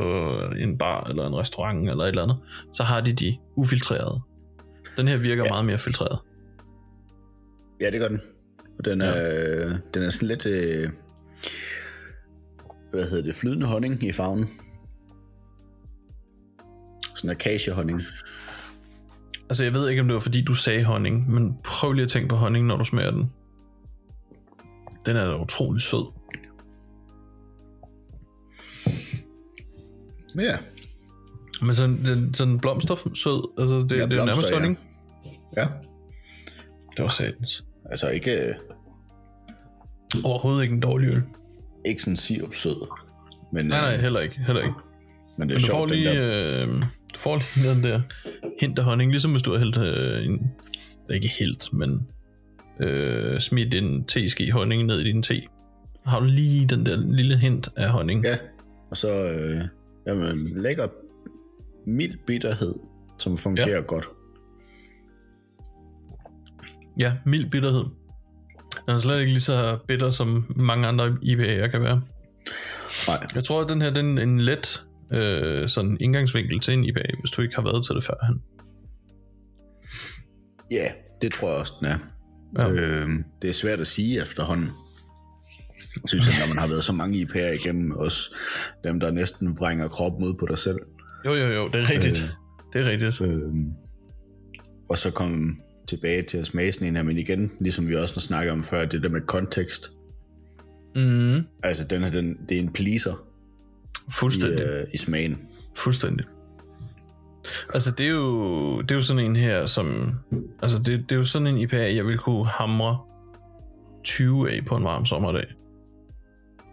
en 0.59 0.77
bar 0.77 1.03
eller 1.03 1.27
en 1.27 1.35
restaurant 1.35 1.89
eller 1.89 2.03
et 2.03 2.07
eller 2.07 2.23
andet, 2.23 2.37
så 2.73 2.83
har 2.83 3.01
de 3.01 3.13
de 3.13 3.37
ufiltrerede. 3.55 4.21
Den 4.99 5.07
her 5.07 5.17
virker 5.17 5.43
ja. 5.43 5.49
meget 5.49 5.65
mere 5.65 5.77
filtreret. 5.77 6.19
ja 7.81 7.89
det 7.91 7.99
gør 7.99 8.07
den. 8.07 8.21
Og 8.79 8.85
den 8.85 9.01
er, 9.01 9.17
ja. 9.17 9.69
den 9.93 10.03
er 10.03 10.09
sådan 10.09 10.27
lidt, 10.27 10.45
øh, 10.45 10.89
hvad 12.91 13.09
hedder 13.09 13.23
det, 13.23 13.35
flydende 13.35 13.65
honning 13.65 14.03
i 14.03 14.11
farven. 14.11 14.49
Sådan 17.15 17.29
akacehonning. 17.29 18.01
Altså, 19.49 19.63
jeg 19.63 19.73
ved 19.73 19.89
ikke, 19.89 20.01
om 20.01 20.07
det 20.07 20.13
var 20.13 20.19
fordi, 20.19 20.43
du 20.43 20.53
sagde 20.53 20.83
honning, 20.83 21.31
men 21.31 21.57
prøv 21.63 21.91
lige 21.91 22.03
at 22.03 22.09
tænke 22.09 22.29
på 22.29 22.35
honning, 22.35 22.65
når 22.65 22.77
du 22.77 22.85
smager 22.85 23.11
den. 23.11 23.31
Den 25.05 25.15
er 25.15 25.25
da 25.25 25.41
utrolig 25.41 25.81
sød. 25.81 26.13
Ja, 30.39 30.57
Men 31.61 31.75
sådan, 31.75 31.97
den, 31.97 32.33
sådan 32.33 32.59
blomstersød, 32.59 33.51
altså 33.59 33.75
det, 33.75 33.91
Ja, 33.91 33.95
det 33.95 34.01
er 34.01 34.07
blomster, 34.07 34.25
nærmest 34.25 34.53
honning. 34.53 34.79
Ja. 35.57 35.65
Det 36.97 37.03
var 37.03 37.07
satans. 37.07 37.65
Altså 37.91 38.09
ikke, 38.09 38.31
øh, 38.47 38.55
Overhovedet 40.23 40.63
ikke 40.63 40.73
en 40.75 40.79
dårlig 40.79 41.07
øl. 41.09 41.21
ikke 41.85 42.01
sådan 42.01 42.15
sirupsød. 42.17 42.87
Men, 43.53 43.65
Nej, 43.65 43.81
nej, 43.81 43.93
øh, 43.93 43.99
heller 43.99 44.19
ikke. 44.19 44.39
Heller 44.39 44.61
ikke. 44.61 44.75
men 45.37 45.49
det 45.49 45.55
er 45.55 45.59
Men 45.59 45.59
du 45.59 45.65
får 45.65 45.77
sjovt, 45.77 45.89
den 45.89 45.97
lige, 45.97 46.15
der, 46.15 46.67
øh, 46.67 46.81
du 47.13 47.19
får 47.19 47.41
lige 47.55 47.73
den 47.75 47.83
der 47.83 48.01
hint 48.59 48.79
af 48.79 48.85
honning, 48.85 49.11
ligesom 49.11 49.31
hvis 49.31 49.43
du 49.43 49.51
har 49.51 49.57
hældt 49.57 49.77
øh, 49.77 50.25
en, 50.25 50.33
det 50.33 51.09
er 51.09 51.13
ikke 51.13 51.31
helt, 51.39 51.73
men 51.73 52.07
øh, 52.79 53.39
smidt 53.39 53.73
en 53.73 54.05
teske 54.05 54.51
honning 54.51 54.83
ned 54.85 54.99
i 54.99 55.03
din 55.03 55.23
te. 55.23 55.41
Har 56.05 56.19
du 56.19 56.25
lige 56.25 56.67
den 56.67 56.85
der 56.85 56.97
lille 56.97 57.37
hint 57.37 57.69
af 57.77 57.89
honning. 57.89 58.25
Ja, 58.25 58.37
og 58.89 58.97
så 58.97 59.31
øh, 59.31 59.61
jamen, 60.07 60.61
lækker 60.61 60.87
mild 61.87 62.17
bitterhed, 62.27 62.75
som 63.19 63.37
fungerer 63.37 63.69
ja. 63.75 63.81
godt. 63.81 64.05
Ja, 66.99 67.13
mild 67.25 67.49
bitterhed. 67.51 67.83
Den 68.87 68.95
er 68.95 68.99
slet 68.99 69.19
ikke 69.19 69.31
lige 69.31 69.41
så 69.41 69.77
bitter, 69.87 70.11
som 70.11 70.53
mange 70.55 70.87
andre 70.87 71.07
IPA'er 71.07 71.67
kan 71.67 71.81
være. 71.81 72.01
Nej, 73.07 73.27
Jeg 73.35 73.43
tror, 73.43 73.61
at 73.61 73.69
den 73.69 73.81
her 73.81 73.89
den 73.89 74.17
er 74.17 74.23
en 74.23 74.41
let 74.41 74.83
øh, 75.13 75.69
sådan 75.69 75.97
indgangsvinkel 75.99 76.59
til 76.59 76.73
en 76.73 76.83
IPA, 76.83 77.01
hvis 77.19 77.31
du 77.31 77.41
ikke 77.41 77.55
har 77.55 77.63
været 77.63 77.85
til 77.85 77.95
det 77.95 78.03
førhen. 78.03 78.41
ja, 80.71 80.87
det 81.21 81.33
tror 81.33 81.49
jeg 81.49 81.57
også, 81.57 81.73
den 81.79 81.87
er. 81.87 81.97
Ja. 82.57 82.71
Øh, 82.71 83.09
det 83.41 83.49
er 83.49 83.53
svært 83.53 83.79
at 83.79 83.87
sige 83.87 84.21
efterhånden. 84.21 84.69
Synes 86.05 86.27
jeg, 86.27 86.35
når 86.39 86.47
man 86.53 86.57
har 86.57 86.67
været 86.67 86.83
så 86.83 86.93
mange 86.93 87.21
IPA'er 87.21 87.65
igennem, 87.65 87.91
også 87.91 88.35
dem, 88.83 88.99
der 88.99 89.11
næsten 89.11 89.55
vrænger 89.59 89.87
kroppen 89.87 90.23
ud 90.27 90.33
på 90.39 90.45
dig 90.49 90.57
selv. 90.57 90.79
Jo, 91.25 91.33
jo, 91.33 91.47
jo, 91.47 91.67
det 91.67 91.81
er 91.81 91.89
rigtigt. 91.89 92.23
Øh. 92.23 92.29
Det 92.73 92.81
er 92.81 92.91
rigtigt. 92.91 93.21
Øh, 93.21 93.41
og 94.89 94.97
så 94.97 95.11
komme 95.11 95.55
tilbage 95.89 96.21
til 96.21 96.37
at 96.37 96.45
smage 96.45 96.71
sådan 96.71 96.87
en 96.87 96.95
her, 96.95 97.03
men 97.03 97.17
igen, 97.17 97.51
ligesom 97.59 97.89
vi 97.89 97.95
også 97.95 98.19
snakker 98.19 98.51
om 98.51 98.63
før, 98.63 98.85
det 98.85 99.03
der 99.03 99.09
med 99.09 99.21
kontekst. 99.21 99.91
Mm. 100.95 101.41
Altså, 101.63 101.87
den 101.87 102.03
her, 102.03 102.11
den, 102.11 102.37
det 102.49 102.57
er 102.57 102.61
en 102.61 102.73
pleaser. 102.73 103.25
Fuldstændig. 104.11 104.59
i, 104.59 104.69
øh, 104.69 104.87
i 104.93 104.97
smagen. 104.97 105.37
Fuldstændig. 105.75 106.25
Altså, 107.73 107.91
det 107.91 108.05
er 108.05 108.09
jo, 108.09 108.81
det 108.81 108.91
er 108.91 108.95
jo 108.95 109.01
sådan 109.01 109.25
en 109.25 109.35
her, 109.35 109.65
som... 109.65 110.13
Altså, 110.61 110.77
det, 110.77 111.09
det 111.09 111.11
er 111.11 111.15
jo 111.15 111.23
sådan 111.23 111.47
en 111.47 111.57
IPA, 111.57 111.95
jeg 111.95 112.05
vil 112.05 112.17
kunne 112.17 112.47
hamre 112.47 112.97
20 114.03 114.51
af 114.51 114.65
på 114.65 114.75
en 114.75 114.83
varm 114.83 115.05
sommerdag. 115.05 115.45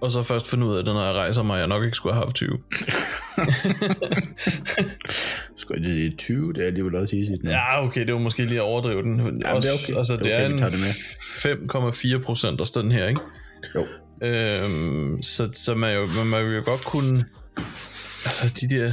Og 0.00 0.12
så 0.12 0.22
først 0.22 0.50
finde 0.50 0.66
ud 0.66 0.76
af 0.76 0.84
det, 0.84 0.94
når 0.94 1.04
jeg 1.04 1.14
rejser 1.14 1.42
mig, 1.42 1.58
jeg 1.58 1.66
nok 1.66 1.84
ikke 1.84 1.96
skulle 1.96 2.14
have 2.14 2.24
haft 2.24 2.36
20. 2.36 2.48
Skal 5.56 5.76
jeg 5.76 5.84
sige 5.84 6.10
20, 6.10 6.52
det 6.52 6.62
er 6.62 6.66
alligevel 6.66 6.94
også 6.94 7.16
easy. 7.16 7.30
Ja. 7.44 7.50
Ja, 7.50 7.84
okay, 7.84 8.06
det 8.06 8.14
var 8.14 8.20
måske 8.20 8.44
lige 8.44 8.58
at 8.58 8.62
overdrive 8.62 9.02
den. 9.02 9.18
det 9.18 9.44
er 9.46 9.54
okay. 9.54 9.96
Altså, 9.96 10.16
Det 10.16 10.24
det 10.24 10.32
er 10.32 10.38
er, 10.38 10.54
okay, 10.54 10.66
det 10.66 10.74
en 11.74 12.18
5,4 12.20 12.22
procent 12.24 12.60
af 12.60 12.66
den 12.74 12.92
her, 12.92 13.06
ikke? 13.08 13.20
Jo. 13.74 13.86
Øhm, 14.22 15.22
så, 15.22 15.50
så 15.54 15.74
man, 15.74 15.94
jo, 15.94 16.00
man 16.24 16.48
vil 16.48 16.56
jo 16.56 16.62
godt 16.66 16.84
kunne... 16.84 17.24
Altså, 18.24 18.54
de 18.60 18.76
der 18.76 18.90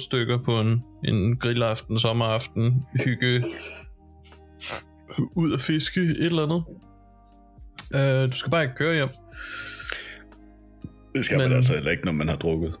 6-8 0.00 0.04
stykker 0.04 0.38
på 0.38 0.60
en, 0.60 0.82
en 1.04 1.36
grillaften, 1.36 1.98
sommeraften, 1.98 2.82
hygge, 3.04 3.44
ud 5.36 5.52
at 5.52 5.60
fiske, 5.60 6.00
et 6.00 6.26
eller 6.26 6.42
andet. 6.42 6.62
Øh, 7.94 8.32
du 8.32 8.36
skal 8.36 8.50
bare 8.50 8.62
ikke 8.62 8.74
køre 8.74 8.94
hjem. 8.94 9.08
Det 11.14 11.24
skal 11.24 11.38
Men- 11.38 11.48
man 11.48 11.56
altså 11.56 11.74
heller 11.74 11.90
ikke, 11.90 12.04
når 12.04 12.12
man 12.12 12.28
har 12.28 12.36
drukket 12.36 12.74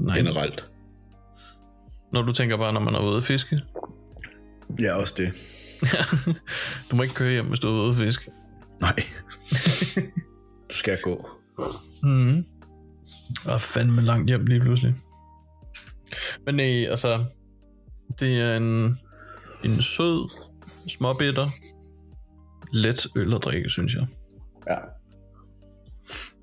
Nej, 0.00 0.16
generelt. 0.16 0.70
Når 2.12 2.22
du 2.22 2.32
tænker 2.32 2.56
bare, 2.56 2.72
når 2.72 2.80
man 2.80 2.94
er 2.94 3.00
ude 3.00 3.16
at 3.16 3.24
fiske. 3.24 3.58
Ja, 4.80 4.94
også 4.96 5.14
det. 5.16 5.32
du 6.90 6.96
må 6.96 7.02
ikke 7.02 7.14
køre 7.14 7.30
hjem, 7.30 7.46
hvis 7.46 7.60
du 7.60 7.68
er 7.68 7.72
ude 7.82 7.90
at 7.90 7.96
fiske. 7.96 8.30
Nej. 8.80 8.94
du 10.70 10.74
skal 10.74 10.98
gå. 11.02 11.28
Mm. 12.02 12.44
Og 13.44 13.60
fandme 13.60 14.02
langt 14.02 14.28
hjem 14.28 14.46
lige 14.46 14.60
pludselig. 14.60 14.94
Men 16.46 16.54
nej, 16.54 16.84
altså, 16.90 17.24
det 18.20 18.40
er 18.40 18.56
en, 18.56 18.98
en 19.64 19.82
sød, 19.82 20.30
småbitter, 20.88 21.48
let 22.72 23.06
øl 23.16 23.34
at 23.34 23.40
drikke, 23.44 23.70
synes 23.70 23.94
jeg. 23.94 24.06
Ja. 24.70 24.76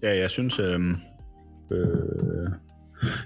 Ja, 0.04 0.18
jeg 0.18 0.30
synes... 0.30 0.60
Øh, 0.60 0.80
øh, 1.72 2.50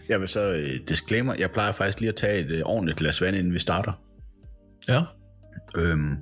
jeg 0.10 0.20
vil 0.20 0.28
så 0.28 0.54
øh, 0.54 0.80
disclaimer, 0.90 1.34
jeg 1.40 1.52
plejer 1.52 1.72
faktisk 1.72 2.00
lige 2.00 2.10
at 2.10 2.16
tage 2.16 2.40
et 2.46 2.52
øh, 2.52 2.62
ordentligt 2.66 2.98
glas 2.98 3.22
vand, 3.22 3.36
inden 3.36 3.54
vi 3.54 3.60
starter. 3.60 3.92
Ja, 4.88 5.02
Øhm, 5.78 6.16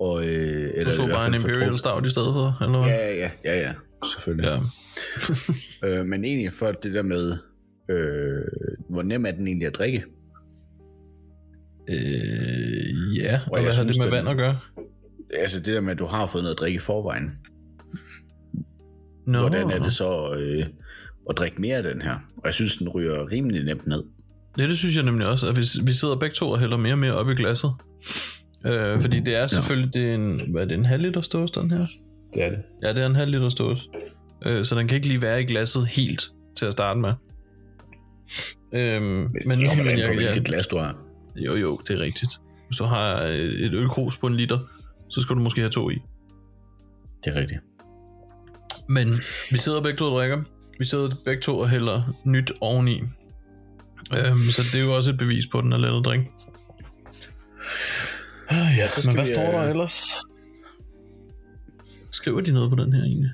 og, 0.00 0.22
øh, 0.22 0.70
eller 0.74 0.92
du 0.92 0.98
tog 0.98 1.08
bare 1.08 1.28
en 1.28 1.34
Imperial 1.34 1.78
Stout 1.78 2.06
i 2.06 2.10
stedet 2.10 2.32
for, 2.34 2.58
eller 2.64 2.78
hvad? 2.82 2.88
Ja, 2.92 3.14
ja, 3.14 3.30
ja, 3.44 3.60
ja, 3.60 3.72
selvfølgelig. 4.12 4.48
ja. 4.50 4.58
Øh, 6.00 6.06
men 6.06 6.24
egentlig 6.24 6.52
for 6.52 6.72
det 6.72 6.94
der 6.94 7.02
med, 7.02 7.32
øh, 7.90 8.42
hvor 8.90 9.02
nem 9.02 9.26
er 9.26 9.30
den 9.30 9.46
egentlig 9.46 9.66
at 9.66 9.74
drikke? 9.74 10.04
Øh, 11.88 13.16
ja, 13.18 13.40
og, 13.46 13.52
Og 13.52 13.60
hvad 13.62 13.72
har 13.72 13.84
det 13.84 13.94
synes, 13.94 13.98
med 13.98 14.04
den- 14.04 14.12
vand 14.12 14.28
at 14.28 14.36
gøre? 14.36 14.58
Altså 15.34 15.58
det 15.58 15.66
der 15.66 15.80
med, 15.80 15.92
at 15.92 15.98
du 15.98 16.06
har 16.06 16.26
fået 16.26 16.44
noget 16.44 16.54
at 16.54 16.58
drikke 16.60 16.76
i 16.76 16.80
forvejen. 16.80 17.30
Nå, 19.26 19.40
Hvordan 19.40 19.70
er 19.70 19.78
det 19.82 19.92
så 19.92 20.34
øh, 20.34 20.66
at 21.30 21.36
drikke 21.36 21.60
mere 21.60 21.76
af 21.76 21.82
den 21.82 22.02
her? 22.02 22.14
Og 22.36 22.42
jeg 22.44 22.54
synes, 22.54 22.76
den 22.76 22.88
ryger 22.88 23.30
rimelig 23.32 23.64
nemt 23.64 23.86
ned. 23.86 24.02
Ja, 24.58 24.62
det 24.62 24.78
synes 24.78 24.96
jeg 24.96 25.04
nemlig 25.04 25.26
også, 25.26 25.48
at 25.48 25.56
vi, 25.56 25.62
vi 25.84 25.92
sidder 25.92 26.16
begge 26.16 26.34
to 26.34 26.50
og 26.50 26.58
hælder 26.58 26.76
mere 26.76 26.94
og 26.94 26.98
mere 26.98 27.12
op 27.14 27.28
i 27.28 27.34
glasset. 27.34 27.72
Øh, 28.66 29.00
fordi 29.00 29.20
det 29.20 29.34
er 29.34 29.46
selvfølgelig, 29.46 29.94
det 29.94 30.10
er 30.10 30.14
en, 30.14 30.40
hvad 30.52 30.62
er 30.62 30.66
det, 30.66 30.74
en 30.74 30.84
halv 30.84 31.02
liter 31.02 31.20
stås, 31.20 31.50
den 31.50 31.70
her? 31.70 31.78
Det 32.34 32.42
er 32.42 32.50
det. 32.50 32.58
Ja, 32.82 32.88
det 32.88 32.98
er 33.02 33.06
en 33.06 33.16
halv 33.16 33.30
liter 33.30 33.48
stås. 33.48 33.88
Øh, 34.46 34.64
så 34.64 34.74
den 34.74 34.88
kan 34.88 34.94
ikke 34.96 35.08
lige 35.08 35.22
være 35.22 35.42
i 35.42 35.44
glasset 35.44 35.86
helt 35.86 36.22
til 36.56 36.64
at 36.64 36.72
starte 36.72 37.00
med. 37.00 37.12
Øhm, 38.74 39.02
men, 39.02 39.20
Men, 39.22 39.32
men, 39.58 39.76
men 39.76 39.94
på, 39.94 40.00
jeg, 40.00 40.14
hvilket 40.14 40.36
ja, 40.36 40.42
glas 40.44 40.66
du 40.66 40.76
har. 40.78 40.96
jo, 41.36 41.54
jo, 41.54 41.78
det 41.88 41.96
er 41.96 42.00
rigtigt. 42.00 42.40
Hvis 42.68 42.78
du 42.78 42.84
har 42.84 43.22
et 43.24 43.72
ølkrus 43.74 44.16
på 44.16 44.26
en 44.26 44.34
liter, 44.36 44.58
så 45.10 45.20
skal 45.20 45.36
du 45.36 45.40
måske 45.40 45.60
have 45.60 45.70
to 45.70 45.90
i. 45.90 45.94
Det 47.24 47.36
er 47.36 47.40
rigtigt. 47.40 47.60
Men 48.88 49.08
vi 49.50 49.58
sidder 49.58 49.80
begge 49.82 49.96
to 49.98 50.04
og 50.04 50.10
drikker. 50.10 50.42
Vi 50.78 50.84
sidder 50.84 51.08
begge 51.24 51.40
to 51.42 51.58
og 51.58 51.68
hælder 51.70 52.02
nyt 52.26 52.52
oveni. 52.60 53.00
Øhm, 54.16 54.38
så 54.50 54.62
det 54.72 54.80
er 54.80 54.84
jo 54.84 54.96
også 54.96 55.10
et 55.10 55.18
bevis 55.18 55.46
på, 55.46 55.58
at 55.58 55.64
den 55.64 55.72
er 55.72 55.78
let 55.78 55.98
at 55.98 56.04
drikke. 56.04 56.30
Ah, 58.48 58.56
ja, 58.58 58.82
Ja, 58.82 58.88
så 58.88 58.98
men 58.98 59.02
skal 59.02 59.14
hvad 59.14 59.24
vi, 59.24 59.34
står 59.34 59.42
der 59.58 59.62
øh, 59.64 59.70
ellers? 59.70 60.06
Skriver 62.12 62.40
de 62.40 62.52
noget 62.52 62.70
på 62.70 62.76
den 62.76 62.92
her 62.92 63.02
egentlig? 63.02 63.30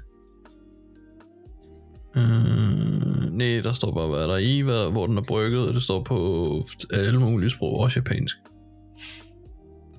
Øh, 2.17 3.33
nej, 3.33 3.61
der 3.61 3.73
står 3.73 3.93
bare, 3.95 4.09
hvad 4.09 4.21
der 4.29 4.35
er 4.35 4.39
i, 4.39 4.61
hvad, 4.61 4.91
hvor 4.91 5.07
den 5.07 5.19
er 5.19 5.23
brygget, 5.29 5.69
og 5.69 5.75
det 5.75 5.83
står 5.83 6.03
på 6.03 6.65
alle 6.93 7.21
mulige 7.21 7.51
sprog, 7.51 7.79
også 7.81 7.99
japansk. 7.99 8.37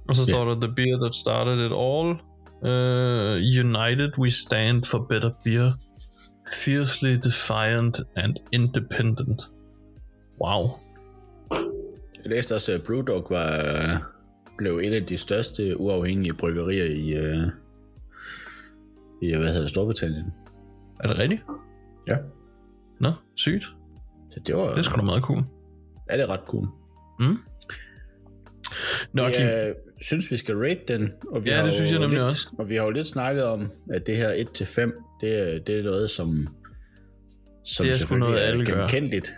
Og 0.07 0.15
så 0.15 0.21
Ja. 0.27 0.31
står 0.31 0.45
der, 0.45 0.67
the 0.67 0.75
beer 0.75 0.97
that 1.01 1.15
started 1.15 1.53
it 1.65 1.71
all, 1.71 2.15
uh, 2.61 3.35
united 3.65 4.17
we 4.17 4.29
stand 4.29 4.83
for 4.85 4.99
better 5.09 5.31
beer, 5.43 5.71
fiercely 6.65 7.15
defiant 7.15 7.99
and 8.15 8.35
independent. 8.51 9.41
Wow. 10.41 10.61
Jeg 12.23 12.25
læste 12.25 12.55
også, 12.55 12.71
at 12.73 12.81
Brewdog 12.87 13.27
var, 13.29 14.11
blev 14.57 14.77
et 14.83 14.93
af 14.93 15.05
de 15.05 15.17
største 15.17 15.79
uafhængige 15.79 16.33
bryggerier 16.33 16.85
i, 16.85 17.13
øh, 17.13 17.47
i 19.21 19.35
hvad 19.35 19.47
hedder 19.47 19.61
det, 19.61 19.69
Storbritannien. 19.69 20.33
Er 20.99 21.07
det 21.07 21.17
rigtigt? 21.17 21.41
Ja. 22.07 22.17
Nå, 22.99 23.11
sygt. 23.35 23.63
Så 24.31 24.39
det 24.47 24.55
var, 24.55 24.67
Det 24.69 24.77
er 24.77 24.81
sgu 24.81 24.95
da 24.97 25.01
meget 25.01 25.23
cool. 25.23 25.43
er 26.09 26.17
det 26.17 26.29
ret 26.29 26.41
cool. 26.47 26.67
Nå, 29.13 29.23
Kim. 29.29 29.45
Jeg 29.45 29.73
synes, 30.01 30.31
vi 30.31 30.37
skal 30.37 30.55
rate 30.57 30.79
den. 30.87 31.11
Og 31.31 31.43
vi 31.45 31.49
Ja, 31.49 31.65
det 31.65 31.73
synes 31.73 31.91
jeg 31.91 31.99
nemlig 31.99 32.13
lidt, 32.19 32.23
også. 32.23 32.47
Og 32.59 32.69
vi 32.69 32.75
har 32.75 32.83
jo 32.83 32.89
lidt 32.89 33.07
snakket 33.07 33.43
om, 33.43 33.71
at 33.93 34.07
det 34.07 34.17
her 34.17 34.29
1-5, 34.33 35.17
det, 35.21 35.55
er- 35.55 35.59
det 35.59 35.79
er 35.79 35.83
noget, 35.83 36.09
som, 36.09 36.47
som 37.65 37.85
Det 37.85 37.93
er 37.93 37.97
selvfølgelig 37.97 38.29
noget, 38.29 38.43
alle 38.43 38.65
gør. 38.65 38.79
genkendeligt. 38.79 39.33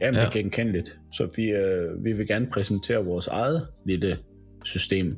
Jamen, 0.00 0.14
Ja. 0.14 0.20
det 0.20 0.28
er 0.28 0.32
genkendeligt. 0.32 0.98
Så 1.12 1.28
vi, 1.36 1.50
øh, 1.50 2.04
vi 2.04 2.12
vil 2.12 2.26
gerne 2.26 2.48
præsentere 2.52 3.04
vores 3.04 3.26
eget 3.26 3.62
lille 3.86 4.16
system, 4.64 5.16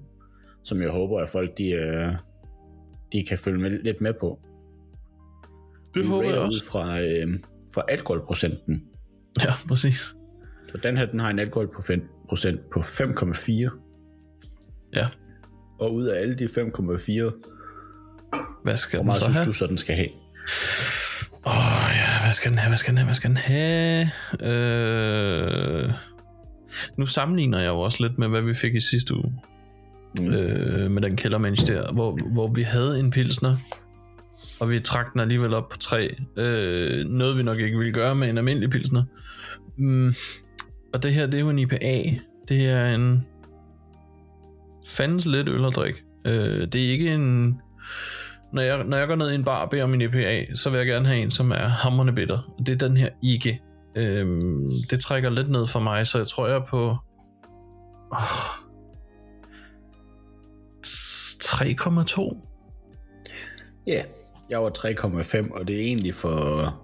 som 0.64 0.82
jeg 0.82 0.90
håber, 0.90 1.20
at 1.20 1.28
folk 1.28 1.58
de, 1.58 1.70
øh, 1.70 2.12
de 3.12 3.24
kan 3.28 3.38
følge 3.38 3.58
med, 3.60 3.70
lidt 3.70 4.00
med 4.00 4.12
på. 4.20 4.38
Det 5.94 6.02
vi 6.02 6.06
håber 6.08 6.28
jeg 6.30 6.38
også. 6.38 6.56
ud 6.56 6.70
fra, 6.70 7.00
øh, 7.02 7.38
fra 7.74 7.82
alkoholprocenten. 7.88 8.82
Ja, 9.42 9.52
præcis. 9.68 10.14
Så 10.68 10.78
den 10.82 10.96
her, 10.98 11.06
den 11.06 11.20
har 11.20 11.30
en 11.30 11.38
alkoholprocent 11.38 12.04
på 12.72 12.80
5,4. 12.82 13.70
Ja. 14.96 15.06
Og 15.80 15.94
ud 15.94 16.04
af 16.04 16.20
alle 16.20 16.34
de 16.34 16.44
5,4, 16.44 16.52
Hvad 18.64 18.76
skal 18.76 18.96
hvor 18.96 19.04
meget 19.04 19.18
så 19.18 19.24
synes 19.24 19.36
have? 19.36 19.44
du 19.44 19.52
så, 19.52 19.66
den 19.66 19.78
skal 19.78 19.94
have? 19.94 20.08
Åh 21.46 21.52
oh, 21.52 21.90
ja, 21.94 22.22
hvad 22.24 22.32
skal 22.32 22.50
den 22.50 22.58
have, 22.58 22.68
hvad 22.68 22.78
skal 22.78 22.90
den 22.90 22.98
have, 22.98 23.04
hvad 23.04 23.14
skal 23.14 23.30
den 23.30 23.36
have? 23.36 24.10
Øh... 24.40 25.92
Nu 26.98 27.06
sammenligner 27.06 27.58
jeg 27.58 27.68
jo 27.68 27.80
også 27.80 28.06
lidt 28.06 28.18
med, 28.18 28.28
hvad 28.28 28.42
vi 28.42 28.54
fik 28.54 28.74
i 28.74 28.80
sidste 28.80 29.14
uge. 29.14 29.32
Mm. 30.18 30.34
Øh, 30.34 30.90
med 30.90 31.02
den 31.02 31.16
kældermensch 31.16 31.66
der, 31.66 31.92
hvor, 31.92 32.18
hvor 32.32 32.48
vi 32.48 32.62
havde 32.62 33.00
en 33.00 33.10
pilsner, 33.10 33.56
og 34.60 34.70
vi 34.70 34.80
trak 34.80 35.12
den 35.12 35.20
alligevel 35.20 35.54
op 35.54 35.68
på 35.68 35.78
tre. 35.78 36.16
Øh, 36.36 37.04
noget 37.04 37.38
vi 37.38 37.42
nok 37.42 37.58
ikke 37.58 37.78
ville 37.78 37.92
gøre 37.92 38.14
med 38.14 38.28
en 38.28 38.38
almindelig 38.38 38.70
pilsner. 38.70 39.04
Mm. 39.78 40.14
Og 40.94 41.02
det 41.02 41.12
her, 41.14 41.26
det 41.26 41.34
er 41.34 41.40
jo 41.40 41.50
en 41.50 41.58
IPA. 41.58 42.14
Det 42.48 42.66
er 42.66 42.94
en 42.94 43.26
fandens 44.86 45.26
let 45.26 45.48
øl 45.48 45.64
at 45.64 45.76
drikke. 45.76 46.02
Øh, 46.26 46.66
det 46.72 46.86
er 46.86 46.90
ikke 46.90 47.14
en 47.14 47.54
når 48.52 48.62
jeg, 48.62 48.84
når 48.84 48.96
jeg 48.96 49.08
går 49.08 49.14
ned 49.14 49.30
i 49.30 49.34
en 49.34 49.44
bar 49.44 49.64
og 49.64 49.70
beder 49.70 49.84
om 49.84 49.94
en 49.94 50.00
IPA, 50.00 50.54
så 50.54 50.70
vil 50.70 50.78
jeg 50.78 50.86
gerne 50.86 51.06
have 51.06 51.20
en, 51.20 51.30
som 51.30 51.50
er 51.50 51.68
hammerende 51.68 52.12
bitter. 52.12 52.54
Og 52.58 52.66
det 52.66 52.72
er 52.72 52.88
den 52.88 52.96
her 52.96 53.08
ikke. 53.22 53.60
Øhm, 53.96 54.66
det 54.90 55.00
trækker 55.00 55.30
lidt 55.30 55.50
ned 55.50 55.66
for 55.66 55.80
mig, 55.80 56.06
så 56.06 56.18
jeg 56.18 56.26
tror, 56.26 56.46
jeg 56.46 56.56
er 56.56 56.66
på... 56.70 56.96
Oh, 58.12 58.66
3,2. 60.84 62.36
Ja, 63.86 64.02
jeg 64.50 64.62
var 64.62 64.72
3,5, 64.78 65.58
og 65.58 65.68
det 65.68 65.76
er 65.76 65.80
egentlig 65.80 66.14
for, 66.14 66.74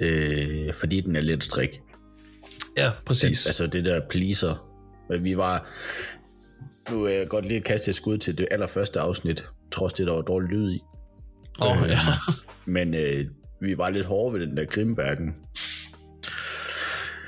øh, 0.00 0.74
fordi 0.74 1.00
den 1.00 1.16
er 1.16 1.20
let 1.20 1.32
at 1.32 1.48
drikke. 1.52 1.82
Ja, 2.76 2.90
præcis. 3.06 3.42
Den, 3.42 3.48
altså 3.48 3.66
det 3.66 3.84
der 3.84 4.00
pleaser. 4.10 4.66
Vi 5.20 5.36
var, 5.36 5.68
nu 6.90 7.02
vil 7.02 7.12
jeg 7.14 7.28
godt 7.28 7.46
lige 7.46 7.60
kaste 7.60 7.88
et 7.88 7.94
skud 7.94 8.18
til 8.18 8.38
det 8.38 8.48
allerførste 8.50 9.00
afsnit, 9.00 9.44
trods 9.72 9.92
det, 9.92 10.06
der 10.06 10.12
var 10.12 10.20
dårlig 10.22 10.48
lyd 10.50 10.72
i. 10.72 10.78
Åh, 11.60 11.82
oh, 11.82 11.88
ja. 11.88 11.98
Men 12.64 12.94
øh, 12.94 13.24
vi 13.60 13.78
var 13.78 13.90
lidt 13.90 14.06
hårde 14.06 14.34
ved 14.38 14.46
den 14.46 14.56
der 14.56 14.64
Grimbergen. 14.64 15.34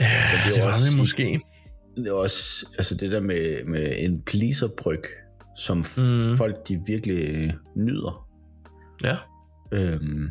ja, 0.00 0.06
det 0.46 0.54
det 0.54 0.62
var 0.62 0.68
var 0.68 0.74
også- 0.74 0.90
vi 0.92 1.00
måske. 1.00 1.40
Det 1.96 2.08
er 2.08 2.12
også 2.12 2.66
altså 2.78 2.94
det 2.94 3.12
der 3.12 3.20
med, 3.20 3.64
med 3.64 3.92
en 3.98 4.22
pleaserbryg, 4.22 5.02
som 5.56 5.76
mm. 5.76 6.36
folk 6.36 6.68
de 6.68 6.78
virkelig 6.88 7.54
nyder. 7.76 8.28
Ja. 9.04 9.16
Øhm, 9.72 10.28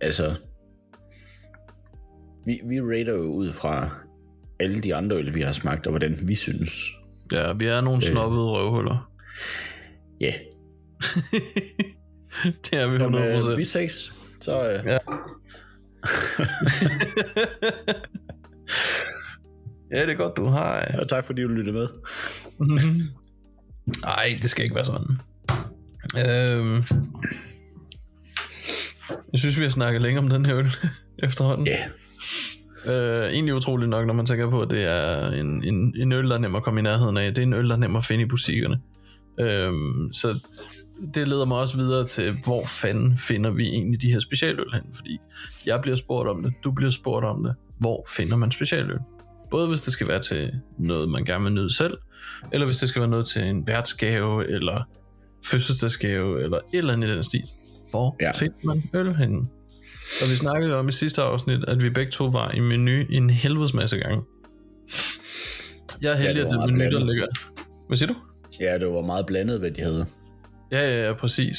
altså, 0.00 0.34
vi, 2.46 2.60
vi 2.68 2.80
rater 2.80 3.14
jo 3.14 3.22
ud 3.22 3.52
fra 3.52 3.90
alle 4.60 4.80
de 4.80 4.94
andre 4.94 5.16
øl, 5.16 5.34
vi 5.34 5.40
har 5.40 5.52
smagt, 5.52 5.86
og 5.86 5.90
hvordan 5.92 6.18
vi 6.28 6.34
synes. 6.34 6.70
Ja, 7.32 7.52
vi 7.52 7.66
er 7.66 7.80
nogle 7.80 8.02
snobbede 8.02 8.42
røvhuller. 8.44 9.10
Ja, 10.20 10.32
Det 12.70 12.72
er 12.72 12.86
vi 12.86 12.96
100%. 12.96 13.02
Jamen, 13.02 13.50
øh, 13.52 13.58
vi 13.58 13.64
ses. 13.64 14.12
Så 14.40 14.70
øh, 14.72 14.84
Ja. 14.86 14.98
ja, 19.96 20.02
det 20.06 20.10
er 20.10 20.14
godt, 20.14 20.36
du 20.36 20.46
har. 20.46 20.94
og 20.98 21.08
tak 21.08 21.26
fordi 21.26 21.42
du 21.42 21.48
lyttede 21.48 21.76
med. 21.76 21.88
Nej, 24.02 24.38
det 24.42 24.50
skal 24.50 24.62
ikke 24.64 24.74
være 24.74 24.84
sådan. 24.84 25.20
Øhm, 26.16 26.84
jeg 29.32 29.38
synes, 29.40 29.56
vi 29.58 29.62
har 29.62 29.70
snakket 29.70 30.02
længe 30.02 30.18
om 30.18 30.28
den 30.28 30.46
her 30.46 30.56
øl 30.56 30.70
efterhånden. 31.18 31.66
Ja, 31.66 31.88
Øh, 32.88 33.32
egentlig 33.32 33.54
utroligt 33.54 33.90
nok, 33.90 34.06
når 34.06 34.14
man 34.14 34.26
tænker 34.26 34.50
på, 34.50 34.60
at 34.60 34.70
det 34.70 34.84
er 34.84 35.30
en, 35.30 35.64
en, 35.64 35.94
en 35.96 36.12
øl, 36.12 36.28
der 36.28 36.34
er 36.34 36.38
nem 36.38 36.54
at 36.54 36.62
komme 36.62 36.80
i 36.80 36.82
nærheden 36.82 37.16
af. 37.16 37.34
Det 37.34 37.42
er 37.42 37.46
en 37.46 37.52
øl, 37.52 37.68
der 37.68 37.74
er 37.74 37.78
nem 37.78 37.96
at 37.96 38.04
finde 38.04 38.24
i 38.24 38.26
butikkerne. 38.26 38.80
Øhm, 39.40 40.12
så 40.12 40.46
det 41.14 41.28
leder 41.28 41.44
mig 41.44 41.58
også 41.58 41.76
videre 41.76 42.06
til, 42.06 42.32
hvor 42.44 42.66
fanden 42.66 43.18
finder 43.18 43.50
vi 43.50 43.66
egentlig 43.66 44.02
de 44.02 44.12
her 44.12 44.18
specialøl 44.18 44.72
hen? 44.74 44.82
Fordi 44.94 45.18
jeg 45.66 45.78
bliver 45.82 45.96
spurgt 45.96 46.28
om 46.28 46.42
det, 46.42 46.52
du 46.64 46.70
bliver 46.70 46.90
spurgt 46.90 47.26
om 47.26 47.44
det. 47.44 47.54
Hvor 47.78 48.06
finder 48.08 48.36
man 48.36 48.50
specialøl? 48.50 48.98
Både 49.50 49.68
hvis 49.68 49.82
det 49.82 49.92
skal 49.92 50.08
være 50.08 50.22
til 50.22 50.52
noget, 50.78 51.08
man 51.08 51.24
gerne 51.24 51.44
vil 51.44 51.52
nyde 51.52 51.74
selv, 51.74 51.98
eller 52.52 52.66
hvis 52.66 52.76
det 52.76 52.88
skal 52.88 53.00
være 53.00 53.10
noget 53.10 53.26
til 53.26 53.42
en 53.42 53.68
værtsgave, 53.68 54.48
eller 54.50 54.88
fødselsdagsgave, 55.44 56.42
eller 56.42 56.56
et 56.56 56.78
eller 56.78 56.92
andet 56.92 57.08
i 57.08 57.14
den 57.14 57.24
stil. 57.24 57.44
Hvor 57.90 58.16
ja. 58.20 58.32
finder 58.32 58.56
man 58.64 58.82
øl 58.94 59.16
henne? 59.16 59.46
Og 60.22 60.30
vi 60.30 60.36
snakkede 60.36 60.74
om 60.74 60.88
i 60.88 60.92
sidste 60.92 61.22
afsnit, 61.22 61.64
at 61.68 61.82
vi 61.84 61.90
begge 61.90 62.10
to 62.10 62.24
var 62.24 62.50
i 62.50 62.60
menu 62.60 63.04
en 63.10 63.30
helvedes 63.30 63.74
masse 63.74 63.98
gange. 63.98 64.22
Jeg 66.02 66.12
er 66.12 66.16
heldig, 66.16 66.44
det 66.44 66.62
at 66.62 66.68
det 66.68 66.76
menu, 66.76 66.98
der 66.98 67.04
ligger... 67.06 67.26
Hvad 67.86 67.96
siger 67.96 68.08
du? 68.08 68.14
ja, 68.60 68.78
det 68.78 68.88
var 68.88 69.02
meget 69.02 69.26
blandet, 69.26 69.58
hvad 69.58 69.70
de 69.70 69.82
havde. 69.82 70.06
Ja, 70.72 70.80
ja, 70.90 71.06
ja, 71.06 71.12
præcis. 71.12 71.58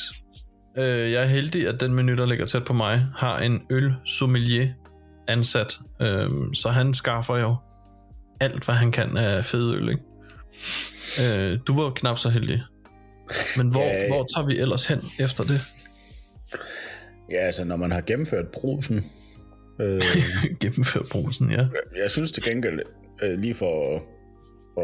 Øh, 0.77 1.11
jeg 1.11 1.21
er 1.21 1.25
heldig, 1.25 1.67
at 1.67 1.79
den 1.79 1.93
menu, 1.93 2.15
der 2.15 2.25
ligger 2.25 2.45
tæt 2.45 2.65
på 2.65 2.73
mig, 2.73 3.05
har 3.15 3.39
en 3.39 3.61
øl 3.69 3.93
sommelier 4.05 4.67
ansat. 5.27 5.79
Øh, 6.01 6.29
så 6.53 6.69
han 6.69 6.93
skaffer 6.93 7.37
jo 7.37 7.55
alt, 8.39 8.65
hvad 8.65 8.75
han 8.75 8.91
kan 8.91 9.17
af 9.17 9.45
fede 9.45 9.75
øl, 9.75 9.89
ikke? 9.89 10.01
Øh, 11.23 11.59
du 11.67 11.81
var 11.81 11.89
knap 11.89 12.17
så 12.17 12.29
heldig. 12.29 12.63
Men 13.57 13.67
hvor, 13.67 13.81
Ja, 13.81 14.03
ja, 14.03 14.07
hvor 14.07 14.27
tager 14.35 14.47
vi 14.47 14.57
ellers 14.57 14.87
hen 14.87 14.97
efter 15.19 15.43
det? 15.43 15.61
Ja, 17.31 17.35
altså 17.37 17.63
når 17.63 17.75
man 17.75 17.91
har 17.91 18.01
gennemført 18.01 18.47
brusen, 18.47 19.05
øh, 19.81 20.01
Gennemfør 20.61 21.01
brusen, 21.11 21.51
ja. 21.51 21.67
jeg 22.01 22.11
synes 22.11 22.31
til 22.31 22.43
gengæld, 22.43 22.79
øh, 23.23 23.39
lige 23.39 23.53
for 23.53 23.95
at, 23.95 24.01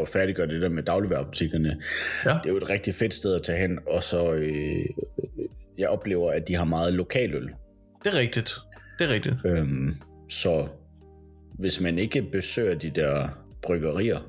at 0.01 0.07
færdiggøre 0.09 0.47
det 0.47 0.62
der 0.62 0.69
med 0.69 0.83
dagligvarerbutikkerne, 0.83 1.81
Ja. 2.25 2.29
det 2.29 2.45
er 2.45 2.50
jo 2.50 2.57
et 2.57 2.69
rigtig 2.69 2.93
fedt 2.93 3.13
sted 3.13 3.35
at 3.35 3.43
tage 3.43 3.59
hen, 3.59 3.79
og 3.88 4.03
så 4.03 4.33
øh, 4.33 4.85
jeg 5.77 5.89
oplever, 5.89 6.31
at 6.31 6.47
de 6.47 6.55
har 6.55 6.65
meget 6.65 6.93
lokaløl. 6.93 7.50
Det 8.03 8.13
er 8.13 8.17
rigtigt. 8.17 8.55
Det 9.00 9.09
er 9.09 9.13
rigtigt. 9.13 9.35
Øhm, 9.45 9.95
så 10.29 10.67
hvis 11.59 11.81
man 11.81 11.97
ikke 11.97 12.21
besøger 12.31 12.75
de 12.75 12.89
der 12.89 13.27
bryggerier, 13.62 14.19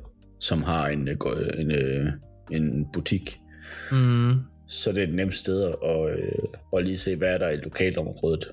som 0.40 0.62
har 0.62 0.86
en, 0.88 1.08
øh, 1.08 1.16
gå- 1.16 1.38
en, 1.58 1.70
øh, 1.72 2.06
en 2.50 2.86
butik, 2.92 3.40
Mm, 3.92 4.32
så 4.68 4.92
det 4.92 4.98
er 4.98 5.06
et 5.08 5.14
nemt 5.14 5.34
sted 5.34 5.74
at, 5.84 6.10
øh, 6.18 6.28
at 6.76 6.84
lige 6.84 6.98
se, 6.98 7.16
hvad 7.16 7.34
er 7.34 7.38
der 7.38 7.48
i 7.48 7.56
lokalområdet. 7.56 8.48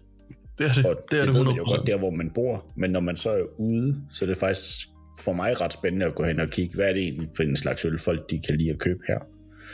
det 0.57 0.65
er 0.69 0.73
det. 0.73 0.85
Og 0.85 0.95
det 1.11 1.19
er 1.19 1.25
det 1.25 1.33
ved 1.35 1.43
man 1.45 1.55
jo 1.55 1.63
100%. 1.65 1.75
godt 1.75 1.87
der, 1.87 1.97
hvor 1.97 2.09
man 2.09 2.31
bor. 2.35 2.65
Men 2.77 2.91
når 2.91 2.99
man 2.99 3.15
så 3.15 3.29
er 3.29 3.41
ude, 3.59 3.95
så 4.11 4.25
er 4.25 4.27
det 4.29 4.37
faktisk 4.37 4.87
for 5.21 5.33
mig 5.33 5.61
ret 5.61 5.73
spændende 5.73 6.05
at 6.05 6.15
gå 6.15 6.23
hen 6.23 6.39
og 6.39 6.49
kigge, 6.49 6.75
hvad 6.75 6.85
er 6.89 6.93
det 6.93 7.01
egentlig 7.03 7.29
for 7.35 7.43
en 7.43 7.55
slags 7.55 7.85
øl, 7.85 7.99
folk 7.99 8.29
de 8.29 8.41
kan 8.47 8.55
lide 8.57 8.69
at 8.69 8.79
købe 8.79 8.99
her. 9.07 9.17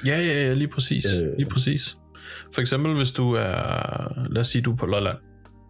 Ja, 0.05 0.19
ja, 0.19 0.47
ja, 0.47 0.53
lige 0.53 0.67
præcis. 0.67 1.05
Øh. 1.17 1.37
Lige 1.37 1.49
præcis. 1.49 1.97
For 2.53 2.61
eksempel, 2.61 2.95
hvis 2.97 3.11
du 3.11 3.31
er, 3.33 4.27
lad 4.29 4.41
os 4.41 4.47
sige, 4.47 4.61
du 4.61 4.71
er 4.71 4.75
på 4.75 4.85
Lolland, 4.85 5.17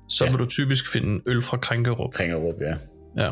så 0.10 0.26
Ja. 0.26 0.32
vil 0.32 0.40
du 0.40 0.46
typisk 0.46 0.92
finde 0.92 1.22
øl 1.26 1.42
fra 1.42 1.58
Krænkerup. 1.58 2.14
Kringerup, 2.14 2.56
ja. 2.62 2.76
Ja. 3.24 3.32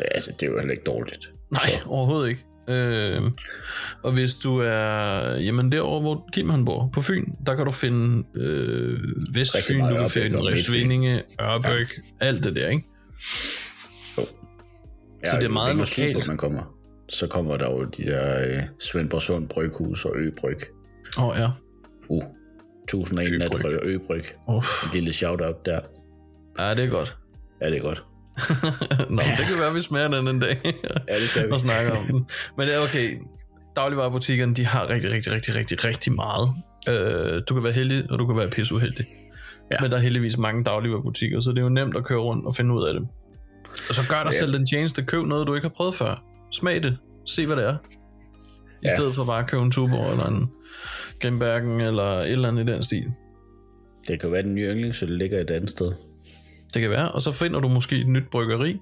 Altså, 0.00 0.32
det 0.40 0.46
er 0.46 0.50
jo 0.52 0.58
heller 0.58 0.72
ikke 0.72 0.84
dårligt. 0.84 1.32
Nej, 1.52 1.60
overhovedet 1.86 2.28
ikke. 2.28 2.44
Øh, 2.68 3.22
og 4.02 4.12
hvis 4.12 4.34
du 4.34 4.58
er, 4.58 5.36
jamen 5.36 5.72
derovre, 5.72 6.00
hvor 6.00 6.28
Kim 6.32 6.50
han 6.50 6.64
bor, 6.64 6.90
på 6.92 7.02
Fyn, 7.02 7.24
der 7.46 7.54
kan 7.54 7.64
du 7.64 7.70
finde 7.70 8.24
øh, 8.34 8.98
Vestfyn, 9.34 9.80
du 9.80 9.94
kan 9.94 10.10
finde. 10.10 10.38
Revsvindinge, 10.38 11.22
Ørbæk, 11.40 11.86
ja. 12.20 12.26
alt 12.26 12.44
det 12.44 12.56
der, 12.56 12.68
ikke? 12.68 12.84
Ja, 15.24 15.30
Så 15.30 15.36
det 15.36 15.44
er 15.44 15.48
meget 15.48 15.76
lokalt. 15.76 16.26
man 16.26 16.36
kommer. 16.36 16.76
Så 17.08 17.26
kommer 17.26 17.56
der 17.56 17.70
jo 17.70 17.84
de 17.84 18.04
der 18.04 18.56
øh, 18.56 18.62
Svendborgsund 18.80 19.48
Bryghus 19.48 20.04
og 20.04 20.12
Øbryg. 20.16 20.58
Åh 21.18 21.24
oh, 21.24 21.36
ja. 21.38 21.50
Uh, 22.08 22.24
1001 22.82 23.38
nat 23.38 23.54
fra 23.54 23.68
Øbryg. 23.82 24.22
Oh. 24.46 24.64
En 24.84 24.90
lille 24.92 25.12
shout-out 25.12 25.66
der. 25.66 25.80
Ja, 26.58 26.74
det 26.74 26.84
er 26.84 26.88
godt. 26.88 27.16
Ja, 27.62 27.70
det 27.70 27.76
er 27.76 27.82
godt. 27.82 28.04
Nå, 29.16 29.22
det 29.38 29.46
kan 29.48 29.58
være, 29.60 29.74
vi 29.74 29.80
smager 29.80 30.08
den 30.08 30.28
en 30.28 30.40
dag. 30.40 30.58
Ja, 31.08 31.14
det 31.20 31.28
skal 31.28 31.42
vi. 31.46 31.52
og 31.52 31.60
snakke 31.60 31.92
om 31.92 31.98
den. 32.10 32.26
Men 32.58 32.66
det 32.66 32.74
er 32.76 32.80
okay. 32.82 33.18
Dagligvarerbutikkerne, 33.76 34.54
de 34.54 34.66
har 34.66 34.88
rigtig, 34.88 35.10
rigtig, 35.10 35.32
rigtig, 35.32 35.54
rigtig, 35.54 35.84
rigtig 35.84 36.12
meget. 36.14 36.48
Øh, 36.88 37.42
du 37.48 37.54
kan 37.54 37.64
være 37.64 37.72
heldig, 37.72 38.10
og 38.10 38.18
du 38.18 38.26
kan 38.26 38.36
være 38.36 38.48
pisseuheldig. 38.48 39.04
Ja. 39.70 39.74
Ja. 39.76 39.80
Men 39.80 39.90
der 39.90 39.96
er 39.96 40.00
heldigvis 40.00 40.38
mange 40.38 40.64
dagligvarerbutikker, 40.64 41.40
så 41.40 41.50
det 41.50 41.58
er 41.58 41.62
jo 41.62 41.68
nemt 41.68 41.96
at 41.96 42.04
køre 42.04 42.18
rundt 42.18 42.46
og 42.46 42.54
finde 42.56 42.74
ud 42.74 42.86
af 42.88 42.94
det. 42.94 43.08
Og 43.88 43.94
så 43.94 44.02
gør 44.08 44.16
dig 44.16 44.24
Ja. 44.24 44.30
ja. 44.32 44.38
selv 44.38 44.52
den 44.52 44.66
tjeneste. 44.66 45.02
Køb 45.02 45.24
noget, 45.26 45.46
du 45.46 45.54
ikke 45.54 45.64
har 45.64 45.74
prøvet 45.76 45.94
før. 45.94 46.22
Smag 46.52 46.82
det. 46.82 46.98
Se, 47.26 47.46
hvad 47.46 47.56
det 47.56 47.64
er. 47.64 47.72
I 47.72 47.74
Ja. 48.82 48.88
ja. 48.90 48.96
stedet 48.96 49.14
for 49.14 49.24
bare 49.24 49.38
at 49.38 49.46
købe 49.46 49.62
en 49.62 49.70
Tuborg 49.70 50.10
eller 50.10 50.26
en 50.26 50.50
Grimbergen 51.20 51.80
eller 51.80 52.20
et 52.20 52.30
eller 52.32 52.48
andet 52.48 52.68
i 52.68 52.72
den 52.72 52.82
stil. 52.82 53.04
Det 54.08 54.20
kan 54.20 54.30
være, 54.30 54.38
at 54.38 54.44
den 54.44 54.54
nye 54.54 54.66
yndlingsøl 54.70 55.08
ligger 55.08 55.40
et 55.40 55.50
andet 55.50 55.70
sted. 55.70 55.92
Det 56.74 56.82
kan 56.82 56.90
være. 56.90 57.12
Og 57.12 57.22
så 57.22 57.32
finder 57.32 57.60
du 57.60 57.68
måske 57.68 57.96
et 58.00 58.08
nyt 58.08 58.30
bryggeri, 58.30 58.78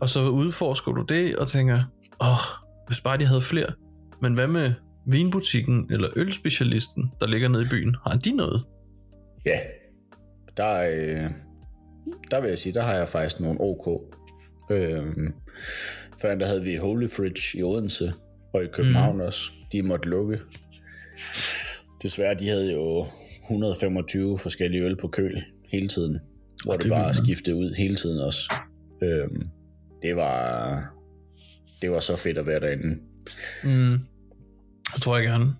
og 0.00 0.08
så 0.08 0.28
udforsker 0.28 0.92
du 0.92 1.02
det 1.02 1.36
og 1.36 1.48
tænker, 1.48 1.84
åh, 2.20 2.28
oh, 2.28 2.38
hvis 2.86 3.00
bare 3.00 3.18
de 3.18 3.26
havde 3.26 3.40
flere. 3.40 3.72
Men 4.22 4.34
hvad 4.34 4.46
med 4.46 4.72
vinbutikken 5.06 5.88
eller 5.90 6.08
ølspecialisten, 6.16 7.12
der 7.20 7.26
ligger 7.26 7.48
nede 7.48 7.62
i 7.62 7.68
byen? 7.70 7.96
Har 8.06 8.16
de 8.16 8.32
noget? 8.32 8.64
Ja. 9.46 9.60
Der, 10.56 10.82
øh, 10.82 11.30
der 12.30 12.40
vil 12.40 12.48
jeg 12.48 12.58
sige, 12.58 12.74
der 12.74 12.82
har 12.82 12.94
jeg 12.94 13.08
faktisk 13.08 13.40
nogle 13.40 13.60
OK. 13.60 14.02
Øhm, 14.70 15.34
før 16.22 16.34
der 16.34 16.46
havde 16.46 16.62
vi 16.62 16.76
Holy 16.76 17.08
Fridge 17.16 17.58
i 17.58 17.62
Odense 17.62 18.12
og 18.54 18.64
i 18.64 18.66
København 18.72 19.16
mm. 19.16 19.22
også. 19.22 19.50
De 19.72 19.82
måtte 19.82 20.08
lukke. 20.08 20.38
Desværre, 22.02 22.34
de 22.34 22.48
havde 22.48 22.72
jo 22.72 23.06
125 23.42 24.38
forskellige 24.38 24.82
øl 24.82 24.96
på 24.96 25.08
køl 25.08 25.44
hele 25.72 25.88
tiden. 25.88 26.18
Hvor 26.64 26.72
Og 26.72 26.78
det, 26.78 26.84
det 26.84 26.90
det 26.90 26.98
bare 26.98 27.14
skiftede 27.14 27.56
ud 27.56 27.74
hele 27.78 27.96
tiden 27.96 28.20
også. 28.20 28.52
Øhm, 29.02 29.42
det 30.02 30.16
var 30.16 30.94
det 31.82 31.90
var 31.90 31.98
så 31.98 32.16
fedt 32.16 32.38
at 32.38 32.46
være 32.46 32.60
derinde. 32.60 32.96
Mm. 33.64 33.92
Jeg 34.94 35.00
tror 35.02 35.16
jeg 35.16 35.26
gerne. 35.26 35.54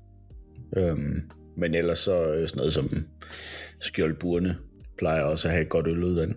Øhm, 0.76 1.20
men 1.56 1.74
ellers 1.74 1.98
så 1.98 2.34
øh, 2.34 2.48
sådan 2.48 2.56
noget 2.58 2.72
som 2.72 3.04
skjoldburne 3.80 4.56
plejer 4.98 5.22
også 5.22 5.48
at 5.48 5.52
have 5.54 5.62
et 5.62 5.68
godt 5.68 5.86
øl 5.86 6.04
ud 6.04 6.18
af 6.18 6.26
den. 6.26 6.36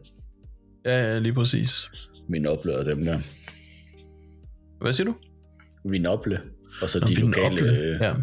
Ja, 0.85 1.13
ja, 1.13 1.19
lige 1.19 1.33
præcis. 1.33 1.89
Vinople 2.31 2.77
og 2.77 2.85
dem 2.85 3.05
der. 3.05 3.17
Hvad 4.81 4.93
siger 4.93 5.05
du? 5.05 5.15
Vinople. 5.89 6.41
Og 6.81 6.89
så 6.89 6.99
Nå, 6.99 7.07
de 7.07 7.13
lokale, 7.15 7.55
Vinople. 7.55 7.79
øh, 7.79 8.01
Ja. 8.01 8.13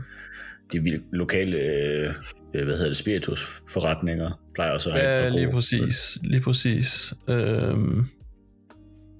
de 0.72 1.00
lokale 1.12 1.56
øh, 1.56 2.12
hvad 2.52 2.64
hedder 2.64 2.86
det, 2.86 2.96
spiritusforretninger 2.96 4.40
plejer 4.54 4.72
også 4.72 4.90
at 4.90 5.00
have 5.00 5.22
Ja, 5.22 5.28
lige 5.28 5.52
præcis. 5.52 6.18
Lige 6.22 6.40
præcis. 6.40 7.14
Øhm, 7.28 8.06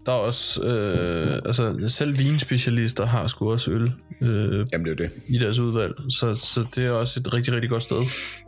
der 0.06 0.12
er 0.12 0.16
også, 0.16 0.66
øh, 0.66 1.40
altså 1.44 1.74
selv 1.86 2.18
vinspecialister 2.18 3.06
har 3.06 3.26
sgu 3.26 3.52
også 3.52 3.70
øl 3.70 3.92
øh, 4.20 4.66
Jamen 4.72 4.86
det 4.86 4.92
er 4.92 4.94
det. 4.96 5.10
i 5.28 5.38
deres 5.38 5.58
udvalg, 5.58 5.94
så, 6.08 6.34
så 6.34 6.60
det 6.74 6.86
er 6.86 6.90
også 6.90 7.20
et 7.20 7.32
rigtig, 7.34 7.54
rigtig 7.54 7.70
godt 7.70 7.82
sted 7.82 7.96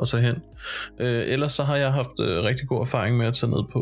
at 0.03 0.09
tage 0.09 0.23
hen. 0.23 0.35
Øh, 1.01 1.23
ellers 1.27 1.53
så 1.53 1.63
har 1.63 1.77
jeg 1.77 1.93
haft 1.93 2.21
øh, 2.21 2.45
rigtig 2.45 2.69
god 2.69 2.81
erfaring 2.81 3.17
med 3.17 3.27
at 3.27 3.35
tage 3.35 3.51
ned 3.51 3.63
på 3.73 3.81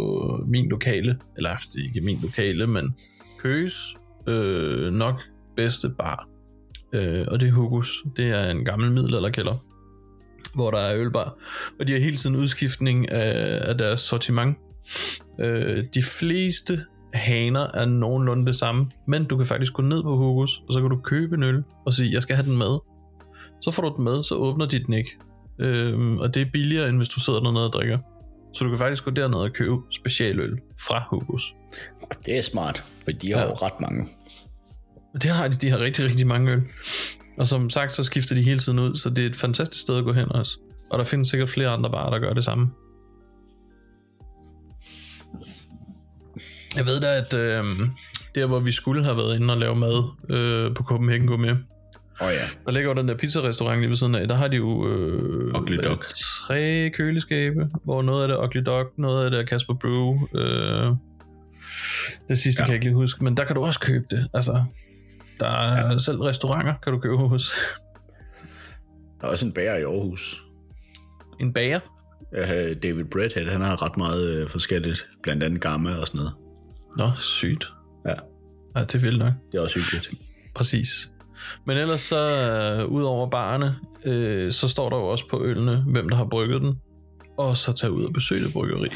min 0.53 0.69
lokale, 0.69 1.19
eller 1.37 1.57
ikke 1.85 2.01
min 2.01 2.19
lokale, 2.23 2.67
men 2.67 2.95
Køges 3.43 3.97
øh, 4.27 4.93
nok 4.93 5.21
bedste 5.57 5.88
bar. 5.99 6.29
Øh, 6.93 7.25
og 7.29 7.40
det 7.40 7.49
er 7.49 7.53
Hugus. 7.53 8.03
Det 8.17 8.29
er 8.29 8.51
en 8.51 8.64
gammel 8.64 8.93
middelalderkælder, 8.93 9.64
hvor 10.55 10.71
der 10.71 10.79
er 10.79 10.97
ølbar. 11.01 11.35
Og 11.81 11.88
de 11.88 11.93
har 11.93 12.01
hele 12.01 12.17
tiden 12.17 12.37
udskiftning 12.37 13.11
af, 13.12 13.69
af 13.69 13.79
deres 13.79 14.01
sortiment. 14.01 14.57
Øh, 15.40 15.85
de 15.95 16.03
fleste 16.03 16.85
haner 17.14 17.67
er 17.75 17.85
nogenlunde 17.85 18.47
det 18.47 18.57
samme, 18.57 18.87
men 19.09 19.25
du 19.25 19.37
kan 19.37 19.47
faktisk 19.47 19.73
gå 19.73 19.83
ned 19.83 20.03
på 20.03 20.17
Hugus, 20.17 20.62
og 20.69 20.73
så 20.75 20.81
kan 20.81 20.90
du 20.90 20.97
købe 20.97 21.37
en 21.37 21.43
øl 21.43 21.62
og 21.87 21.95
sige, 21.95 22.12
jeg 22.12 22.23
skal 22.23 22.37
have 22.37 22.47
den 22.49 22.59
med. 22.59 22.79
Så 23.62 23.71
får 23.71 23.83
du 23.83 23.95
den 23.97 24.05
med, 24.05 24.23
så 24.23 24.35
åbner 24.35 24.67
de 24.67 24.85
den 24.85 24.95
ikke. 24.95 25.11
Øhm, 25.61 26.19
og 26.19 26.35
det 26.35 26.43
er 26.43 26.47
billigere, 26.53 26.88
end 26.88 26.97
hvis 26.97 27.09
du 27.09 27.21
sidder 27.21 27.40
dernede 27.40 27.67
og 27.67 27.73
drikker. 27.73 27.99
Så 28.55 28.64
du 28.64 28.71
kan 28.71 28.79
faktisk 28.79 29.05
gå 29.05 29.11
derned 29.11 29.38
og 29.38 29.53
købe 29.53 29.75
specialøl 29.90 30.59
fra 30.81 31.05
Hugus. 31.11 31.55
Og 32.03 32.27
det 32.27 32.38
er 32.38 32.43
smart, 32.43 32.85
for 33.05 33.11
de 33.12 33.33
har 33.33 33.40
Ja. 33.40 33.47
jo 33.47 33.53
ret 33.55 33.81
mange. 33.81 34.09
Det 35.14 35.25
har 35.31 35.49
de, 35.49 35.55
de 35.57 35.71
har 35.71 35.79
rigtig, 35.79 36.05
rigtig 36.05 36.27
mange 36.27 36.53
øl. 36.53 36.62
Og 37.38 37.49
som 37.49 37.70
sagt, 37.70 37.92
så 37.92 38.05
skifter 38.05 38.35
de 38.35 38.42
hele 38.42 38.59
tiden 38.59 38.79
ud, 38.79 38.97
så 38.97 39.11
det 39.11 39.25
er 39.25 39.29
et 39.29 39.37
fantastisk 39.37 39.83
sted 39.83 39.99
at 39.99 40.05
gå 40.05 40.12
hen 40.12 40.33
også. 40.33 40.59
Og 40.90 40.99
der 40.99 41.05
findes 41.05 41.29
sikkert 41.29 41.49
flere 41.49 41.68
andre 41.68 41.90
barer, 41.90 42.11
der 42.11 42.18
gør 42.18 42.33
det 42.33 42.44
samme. 42.44 42.70
Jeg 46.77 46.87
ved 46.87 47.01
da, 47.01 47.16
at 47.16 47.35
øh, 47.35 47.64
der 48.35 48.47
hvor 48.47 48.61
vi 48.61 48.73
skulle 48.73 49.05
have 49.05 49.16
været 49.16 49.37
inde 49.37 49.55
og 49.55 49.61
lave 49.61 49.77
mad 49.77 50.05
øh, 50.31 50.75
på 50.75 50.83
Copenhagen 50.83 51.27
Gourmet, 51.27 51.59
Åh 52.20 52.27
oh, 52.27 52.33
ja, 52.33 52.44
der 52.66 52.73
ligger 52.73 52.90
jo 52.90 52.94
den 52.94 53.09
der 53.09 53.16
pizzarestaurant 53.16 53.81
lige 53.81 53.90
ved 53.90 53.97
siden 53.97 54.14
af, 54.14 54.29
der 54.29 54.35
har 54.35 54.49
de 54.49 54.57
jo 54.57 54.88
øh, 54.88 55.61
Ugly 55.61 55.77
Dog. 55.85 55.99
tre 56.47 56.90
køleskabe, 56.94 57.68
hvor 57.85 58.03
noget 58.03 58.23
af 58.23 58.29
det 58.29 58.35
er 58.35 58.42
Ugly 58.44 58.62
Dog, 58.66 58.87
noget 58.97 59.25
af 59.25 59.31
det 59.31 59.40
er 59.40 59.47
Casper 59.47 59.75
Brew, 59.75 60.29
øh, 60.35 60.97
det 62.29 62.38
sidste. 62.38 62.62
Ja. 62.62 62.64
kan 62.64 62.73
jeg 62.73 62.75
ikke 62.75 62.87
lige 62.87 62.94
huske, 62.94 63.25
men 63.25 63.37
der 63.37 63.44
kan 63.44 63.57
du 63.57 63.64
også 63.64 63.81
købe 63.81 64.05
det, 64.11 64.29
altså, 64.35 64.64
der 65.40 65.47
er 65.49 65.92
ja. 65.92 65.99
selv 65.99 66.20
restauranter, 66.20 66.75
kan 66.83 66.92
du 66.92 66.99
købe 66.99 67.16
hos. 67.16 67.53
der 69.20 69.27
er 69.27 69.31
også 69.31 69.47
en 69.47 69.53
bager 69.53 69.77
i 69.77 69.83
Aarhus. 69.83 70.42
En 71.40 71.53
bager? 71.53 71.81
Øh, 72.35 72.77
David 72.83 73.05
Bredhead, 73.05 73.51
han 73.53 73.61
har 73.61 73.83
ret 73.83 73.97
meget 73.97 74.29
øh, 74.29 74.49
forskelligt, 74.49 75.07
blandt 75.23 75.42
andet 75.42 75.61
Gamma 75.61 75.97
og 75.97 76.07
sådan 76.07 76.18
noget. 76.18 76.35
Nå, 76.97 77.11
sygt. 77.16 77.73
Ja, 78.07 78.14
Ja, 78.77 78.81
det 78.81 78.94
er 78.94 78.99
vildt 78.99 79.18
nok. 79.18 79.33
det 79.53 79.59
er 79.59 79.62
også 79.62 79.79
hyggeligt. 79.81 80.11
Præcis. 80.55 81.11
Men 81.66 81.77
ellers 81.77 82.01
så, 82.01 82.18
øh, 82.18 82.87
ud 82.87 83.03
over 83.03 83.31
barerne, 83.31 83.75
øh, 84.05 84.53
så 84.53 84.68
står 84.68 84.90
der 84.90 84.97
jo 84.97 85.07
også 85.09 85.29
på 85.29 85.44
ølene, 85.44 85.85
hvem 85.87 86.09
der 86.09 86.16
har 86.16 86.25
brygget 86.25 86.61
den. 86.61 86.79
Og 87.38 87.57
så 87.57 87.73
tage 87.73 87.90
ud 87.90 88.05
og 88.05 88.12
besøge 88.12 88.44
det 88.44 88.53
bryggeri. 88.53 88.88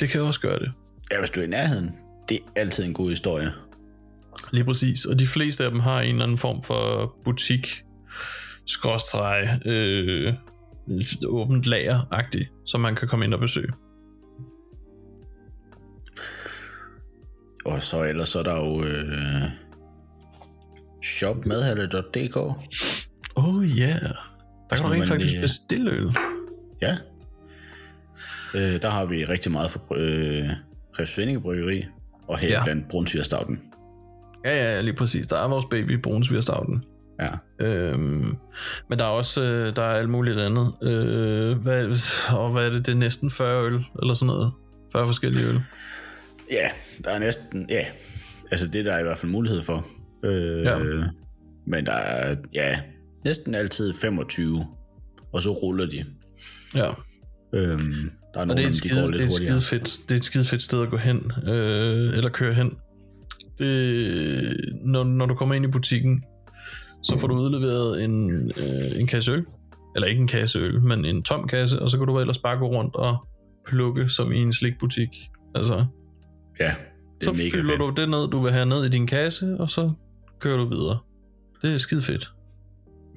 Det 0.00 0.08
kan 0.08 0.20
også 0.20 0.40
gøre 0.40 0.58
det. 0.58 0.72
Ja, 1.12 1.18
hvis 1.18 1.30
du 1.30 1.40
er 1.40 1.44
i 1.44 1.48
nærheden, 1.48 1.90
det 2.28 2.36
er 2.36 2.60
altid 2.60 2.84
en 2.84 2.94
god 2.94 3.10
historie. 3.10 3.52
Lige 4.56 4.64
præcis. 4.64 5.04
Og 5.04 5.18
de 5.18 5.26
fleste 5.26 5.64
af 5.64 5.70
dem 5.70 5.80
har 5.80 6.00
en 6.00 6.10
eller 6.10 6.22
anden 6.22 6.38
form 6.38 6.62
for 6.62 7.14
butik, 7.24 7.82
skråstreg, 8.66 9.66
øh, 9.66 10.34
åbent 11.26 11.66
lager-agtigt, 11.66 12.50
som 12.66 12.80
man 12.80 12.94
kan 12.94 13.08
komme 13.08 13.24
ind 13.24 13.34
og 13.34 13.40
besøge. 13.40 13.72
Og 17.64 17.82
så 17.82 18.02
ellers 18.04 18.28
så 18.28 18.38
er 18.38 18.42
der 18.42 18.56
jo 18.66 18.84
øh, 18.84 19.42
shopmadhalle.dk. 21.04 22.36
Oh 23.36 23.64
yeah. 23.64 24.00
Der 24.70 24.76
kan 24.76 24.82
du 24.82 24.88
man 24.88 24.92
rent 24.92 25.08
faktisk 25.08 25.30
lige- 25.32 25.40
bestille 25.40 25.90
øl. 25.90 26.08
Ja. 26.82 26.96
Øh, 28.54 28.82
der 28.82 28.90
har 28.90 29.04
vi 29.06 29.24
rigtig 29.24 29.52
meget 29.52 29.70
for 29.70 29.80
øh, 29.96 30.50
Refsvindinge 31.00 31.40
Bryggeri, 31.40 31.84
og 32.28 32.38
her 32.38 32.48
ja. 32.48 32.64
blandt 32.64 32.88
Brunsvigerstavten. 32.88 33.60
Ja, 34.46 34.74
ja, 34.74 34.80
lige 34.80 34.94
præcis. 34.94 35.26
Der 35.26 35.36
er 35.36 35.48
vores 35.48 35.64
baby 35.70 36.00
Brunsvigerstavten. 36.02 36.84
Ja. 37.20 37.66
Øhm, 37.66 38.36
men 38.90 38.98
der 38.98 39.04
er 39.04 39.08
også 39.08 39.42
øh, 39.42 39.76
der 39.76 39.82
er 39.82 39.94
alt 39.94 40.08
muligt 40.08 40.38
andet. 40.38 40.72
Øh, 40.82 41.56
hvad, 41.56 41.96
og 42.36 42.52
hvad 42.52 42.62
er 42.66 42.70
det? 42.70 42.86
Det 42.86 42.92
er 42.92 42.96
næsten 42.96 43.30
40 43.30 43.66
øl, 43.66 43.84
eller 44.02 44.14
sådan 44.14 44.26
noget. 44.26 44.52
40 44.92 45.06
forskellige 45.06 45.46
øl. 45.46 45.60
ja, 46.50 46.68
der 47.04 47.10
er 47.10 47.18
næsten, 47.18 47.66
ja, 47.70 47.84
altså 48.50 48.68
det 48.68 48.84
der 48.84 48.92
er 48.92 48.98
i 48.98 49.02
hvert 49.02 49.18
fald 49.18 49.32
mulighed 49.32 49.62
for. 49.62 49.86
Øh, 50.24 50.62
Ja. 50.64 50.78
Men 51.66 51.86
der 51.86 51.92
er, 51.92 52.36
ja, 52.54 52.80
næsten 53.24 53.54
altid 53.54 53.94
25, 53.94 54.66
og 55.32 55.42
så 55.42 55.50
ruller 55.52 55.86
de. 55.86 56.04
Ja, 56.74 56.90
Øhm, 57.52 58.10
der 58.34 58.40
er 58.40 58.40
og 58.40 58.46
nogle 58.46 58.62
det 58.62 58.64
er 58.64 58.70
et 58.70 58.82
dem, 58.82 58.90
de 58.90 58.94
går 58.94 59.06
skide, 59.06 59.12
det 59.12 59.20
er 59.20 59.26
et 59.26 59.32
skide 59.32 59.60
fedt, 59.60 60.08
det 60.08 60.14
er 60.14 60.18
et 60.18 60.24
skide 60.24 60.44
fedt 60.44 60.62
sted 60.62 60.82
at 60.82 60.90
gå 60.90 60.96
hen, 60.96 61.32
øh, 61.46 62.16
eller 62.16 62.30
køre 62.30 62.54
hen. 62.54 62.72
Det, 63.58 64.56
når, 64.84 65.04
når 65.04 65.26
du 65.26 65.34
kommer 65.34 65.54
ind 65.54 65.64
i 65.64 65.68
butikken, 65.68 66.24
så 67.02 67.18
får 67.18 67.28
du 67.28 67.34
udleveret 67.34 68.04
en, 68.04 68.30
øh, 68.32 69.00
en 69.00 69.06
kasse 69.06 69.32
øl. 69.32 69.44
Eller 69.94 70.08
ikke 70.08 70.20
en 70.20 70.28
kasse 70.28 70.58
øl, 70.58 70.80
men 70.82 71.04
en 71.04 71.22
tom 71.22 71.48
kasse, 71.48 71.82
og 71.82 71.90
så 71.90 71.98
kan 71.98 72.06
du 72.06 72.18
ellers 72.20 72.38
bare 72.38 72.58
gå 72.58 72.66
rundt 72.68 72.94
og 72.96 73.16
plukke 73.66 74.08
som 74.08 74.32
i 74.32 74.38
en 74.38 74.52
slikbutik. 74.52 75.08
Altså, 75.54 75.84
Ja, 76.60 76.74
det 77.20 77.24
så 77.24 77.30
er 77.30 77.34
mega 77.34 77.50
fylder 77.50 77.70
fedt. 77.70 77.96
du 77.96 78.00
det 78.00 78.08
ned, 78.10 78.28
du 78.28 78.38
vil 78.38 78.52
have 78.52 78.66
ned 78.66 78.84
i 78.84 78.88
din 78.88 79.06
kasse, 79.06 79.56
og 79.58 79.70
så 79.70 79.90
kører 80.40 80.56
du 80.56 80.64
videre. 80.64 80.98
Det 81.62 81.74
er 81.74 81.78
skide 81.78 82.02
fedt. 82.02 82.32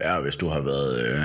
Ja, 0.02 0.22
hvis 0.22 0.36
du 0.36 0.48
har 0.48 0.60
været, 0.62 1.06
øh, 1.06 1.22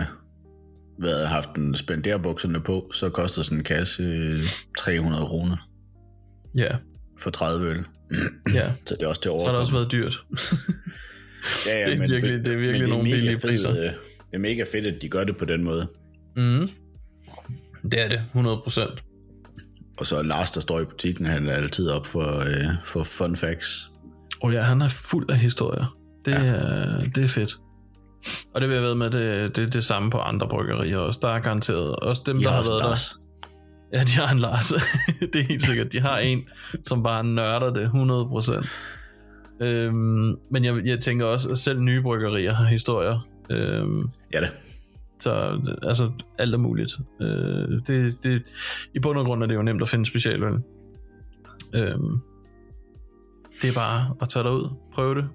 været 0.98 1.28
haft 1.28 1.56
en 1.56 1.74
spenderbukserne 1.74 2.60
på, 2.60 2.90
så 2.92 3.08
koster 3.10 3.42
sådan 3.42 3.58
en 3.58 3.64
kasse 3.64 4.02
øh, 4.02 4.40
300 4.78 5.26
kroner 5.26 5.56
Ja, 6.56 6.76
for 7.20 7.30
30 7.30 7.66
øl. 7.70 7.84
Ja. 8.54 8.70
Så 8.86 8.94
det 8.94 9.02
er 9.02 9.06
også 9.06 9.20
til 9.20 9.30
Så 9.30 9.38
har 9.44 9.50
det 9.52 9.58
også 9.60 9.72
været 9.72 9.92
dyrt. 9.92 10.24
Ja, 11.66 11.78
ja, 11.80 11.86
det 11.86 11.94
er 11.94 11.98
virkelig- 12.08 12.44
det 12.44 12.52
er 12.52 12.56
virkelig 12.58 12.80
men 12.80 12.88
nogle 12.90 13.04
mega 13.04 13.14
billige 13.14 13.32
fed, 13.40 13.40
priser. 13.50 13.70
øh, 13.70 13.76
Det 13.76 13.94
er 14.32 14.38
mega 14.38 14.64
fedt, 14.72 14.86
at 14.86 15.02
de 15.02 15.08
gør 15.08 15.24
det 15.24 15.36
på 15.36 15.44
den 15.44 15.64
måde. 15.64 15.86
mm. 16.36 16.68
Det 17.90 18.00
er 18.04 18.08
det, 18.08 18.22
100%. 18.34 19.00
Og 19.98 20.06
så 20.06 20.22
Lars, 20.22 20.50
der 20.50 20.60
står 20.60 20.80
i 20.80 20.84
butikken, 20.84 21.26
han 21.26 21.46
er 21.48 21.52
altid 21.52 21.90
op 21.90 22.06
for, 22.06 22.38
øh, 22.38 22.64
for 22.84 23.02
fun 23.02 23.36
facts. 23.36 23.90
Og 24.42 24.52
ja, 24.52 24.62
han 24.62 24.82
er 24.82 24.88
fuld 24.88 25.30
af 25.30 25.38
historier. 25.38 25.96
Det, 26.24 26.30
ja. 26.32 26.36
er, 26.44 27.00
det 27.14 27.24
er 27.24 27.28
fedt. 27.28 27.56
Og 28.54 28.60
det 28.60 28.68
vil 28.68 28.74
jeg 28.74 28.84
ved 28.84 28.94
med, 28.94 29.10
det, 29.10 29.56
det 29.56 29.66
er 29.66 29.70
det 29.70 29.84
samme 29.84 30.10
på 30.10 30.18
andre 30.18 30.48
bryggerier 30.48 30.98
også. 30.98 31.20
Der 31.22 31.28
er 31.28 31.38
garanteret 31.40 31.96
også 31.96 32.22
dem, 32.26 32.36
De 32.36 32.42
der 32.42 32.50
har 32.50 32.62
været 32.70 32.82
Lars. 32.82 33.08
der. 33.08 33.23
Ja, 33.94 34.00
de 34.00 34.10
har 34.10 34.32
en 34.32 34.38
Lars. 34.38 34.72
det 35.32 35.36
er 35.36 35.44
helt 35.44 35.62
sikkert. 35.62 35.92
De 35.92 36.00
har 36.00 36.18
en, 36.18 36.44
som 36.82 37.02
bare 37.02 37.24
nørder 37.24 37.70
det 37.70 37.90
100%. 38.64 38.68
Øhm, 39.60 40.38
men 40.50 40.64
jeg, 40.64 40.86
jeg 40.86 41.00
tænker 41.00 41.26
også, 41.26 41.50
at 41.50 41.58
selv 41.58 41.80
nye 41.80 42.02
bryggerier 42.02 42.54
har 42.54 42.64
historier. 42.64 43.26
Øhm, 43.50 44.10
Ja 44.32 44.40
det. 44.40 44.50
så 45.18 45.60
altså, 45.82 46.12
alt 46.38 46.54
er 46.54 46.58
muligt. 46.58 46.92
Øh, 47.20 47.80
det, 47.86 48.22
det, 48.22 48.42
I 48.94 48.98
bund 48.98 49.18
og 49.18 49.24
grund 49.24 49.42
er 49.42 49.46
det 49.46 49.54
jo 49.54 49.62
nemt 49.62 49.82
at 49.82 49.88
finde 49.88 50.06
specialøl. 50.06 50.52
Øhm, 51.74 52.20
det 53.62 53.70
er 53.70 53.74
bare 53.74 54.14
at 54.22 54.28
tage 54.28 54.44
derud, 54.44 54.68
prøve 54.94 55.14
det. 55.14 55.28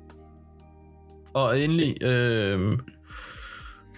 Og 1.33 1.59
endelig, 1.59 2.03
øh, 2.03 2.77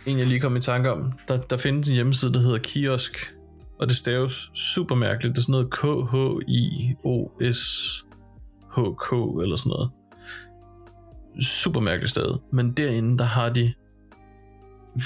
en 0.06 0.19
jeg 0.19 0.28
lige 0.28 0.39
kom 0.39 0.56
i 0.56 0.62
tanke 0.62 0.91
om, 0.91 1.13
der, 1.28 1.38
der 1.38 1.58
findes 1.58 1.89
en 1.89 1.95
hjemmeside, 1.95 2.34
der 2.34 2.39
hedder 2.39 2.58
Kiosk, 2.58 3.34
og 3.82 3.88
det 3.88 3.98
staves 3.98 4.52
super 4.54 4.96
mærkeligt. 4.96 5.36
Det 5.36 5.41
er 5.41 5.44
sådan 5.44 5.52
noget 5.54 5.72
K-H-I-O-S-H-K 7.82 9.12
eller 9.44 9.56
sådan 9.56 9.70
noget. 9.70 9.89
Super 11.41 11.80
mærkeligt 11.80 12.10
sted. 12.10 12.38
Men 12.52 12.72
derinde, 12.72 13.17
der 13.17 13.24
har 13.24 13.50
de 13.50 13.74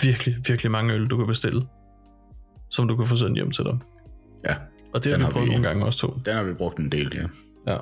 virkelig, 0.03 0.35
virkelig 0.47 0.71
mange 0.71 0.93
øl, 0.93 1.07
du 1.07 1.17
kan 1.17 1.27
bestille, 1.27 1.65
som 2.69 2.87
du 2.87 2.95
kan 2.95 3.05
få 3.05 3.15
sendt 3.15 3.35
hjem 3.35 3.51
til 3.51 3.63
dig. 3.63 3.77
Ja, 4.45 4.55
Og 4.93 5.03
det 5.03 5.11
har 5.11 5.17
vi 5.19 5.23
har 5.23 5.31
prøvet 5.31 5.47
vi- 5.47 5.51
nogle 5.53 5.67
gange 5.67 5.85
også 5.85 5.99
to. 5.99 6.19
den 6.25 6.35
har 6.35 6.43
vi 6.43 6.53
brugt 6.53 6.79
en 6.79 6.91
del, 6.91 7.11
ja. 7.15 7.27
Ja. 7.71 7.77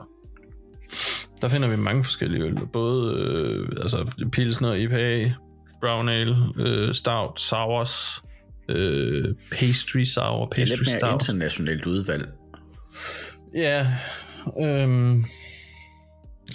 Der 1.42 1.48
finder 1.48 1.68
vi 1.70 1.76
mange 1.76 2.04
forskellige 2.04 2.44
øl. 2.44 2.58
Både 2.74 3.14
øh, 3.18 3.70
altså, 3.82 4.12
pilsner, 4.32 4.74
IPA, 4.74 5.34
brown 5.82 6.10
ale, 6.10 6.38
øh, 6.58 6.94
stout, 6.94 7.40
sours, 7.40 8.23
øh, 8.70 9.36
pastry 9.52 10.04
sour, 10.04 10.46
Det 10.46 10.58
er 10.58 10.62
pastry 10.62 10.78
lidt 10.78 10.90
mere 10.90 11.00
stout. 11.00 11.14
internationalt 11.14 11.86
udvalg. 11.86 12.28
Ja, 13.56 13.88
øhm, 14.62 15.20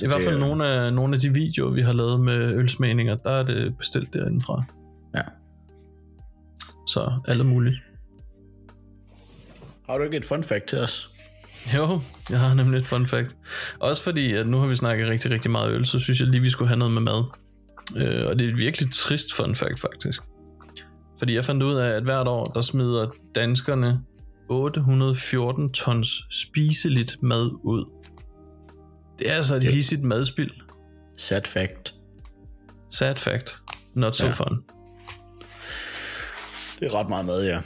i 0.03 0.07
hvert 0.07 0.23
fald 0.23 0.35
er- 0.35 0.39
nogle 0.39 0.67
af, 0.67 0.93
nogle 0.93 1.15
af 1.15 1.21
de 1.21 1.35
videoer, 1.35 1.73
vi 1.73 1.83
har 1.83 1.93
lavet 1.93 2.21
med 2.21 2.55
ølsmagninger, 2.55 3.17
der 3.17 3.31
er 3.31 3.43
det 3.43 3.77
bestilt 3.79 4.13
derindefra. 4.13 4.65
Ja. 5.17 5.23
Så 6.87 7.21
alt 7.29 7.41
er 7.41 7.45
muligt. 7.45 7.77
Har 9.87 9.99
du 9.99 10.05
ikke 10.05 10.17
et 10.17 10.25
fun 10.25 10.43
fact 10.43 10.65
til 10.67 10.79
os? 10.79 11.11
Jo, 11.75 12.01
jeg 12.31 12.41
har 12.41 12.55
nemlig 12.55 12.79
et 12.79 12.87
fun 12.87 13.07
fact. 13.07 13.37
Også 13.81 14.03
fordi, 14.03 14.33
at 14.33 14.47
nu 14.47 14.59
har 14.59 14.67
vi 14.67 14.75
snakket 14.75 15.09
rigtig, 15.09 15.31
rigtig 15.31 15.51
meget 15.51 15.73
øl, 15.73 15.85
så 15.87 15.99
synes 15.99 16.21
jeg 16.21 16.29
lige, 16.29 16.41
vi 16.41 16.51
skulle 16.51 16.69
have 16.69 16.79
noget 16.79 16.95
med 16.95 17.03
mad. 17.03 17.25
Øh, 17.97 18.27
og 18.27 18.39
det 18.39 18.45
er 18.45 18.49
et 18.51 18.59
virkelig 18.59 18.93
trist 18.93 19.35
fun 19.35 19.55
fact, 19.55 19.81
faktisk. 19.81 20.23
Fordi 21.19 21.35
jeg 21.35 21.45
fandt 21.45 21.63
ud 21.63 21.75
af, 21.75 21.89
at 21.89 22.03
hvert 22.03 22.29
år, 22.29 22.45
der 22.45 22.61
smider 22.61 23.11
danskerne 23.35 24.01
814 24.49 25.73
tons 25.73 26.09
spiseligt 26.31 27.23
mad 27.23 27.51
ud. 27.65 27.85
Det 29.19 29.31
er 29.31 29.35
altså 29.35 29.57
et 29.57 29.65
Ja. 29.65 29.71
hissigt 29.71 30.03
madspild. 30.03 30.51
Sad 31.17 31.43
fact. 31.47 31.95
Sad 32.91 33.17
fact. 33.17 33.63
Not 33.95 34.17
so 34.17 34.25
Ja. 34.27 34.31
fun. 34.33 34.63
Det 36.81 36.87
er 36.87 36.95
ret 36.95 37.09
meget 37.09 37.27
mad, 37.27 37.47
ja. 37.47 37.61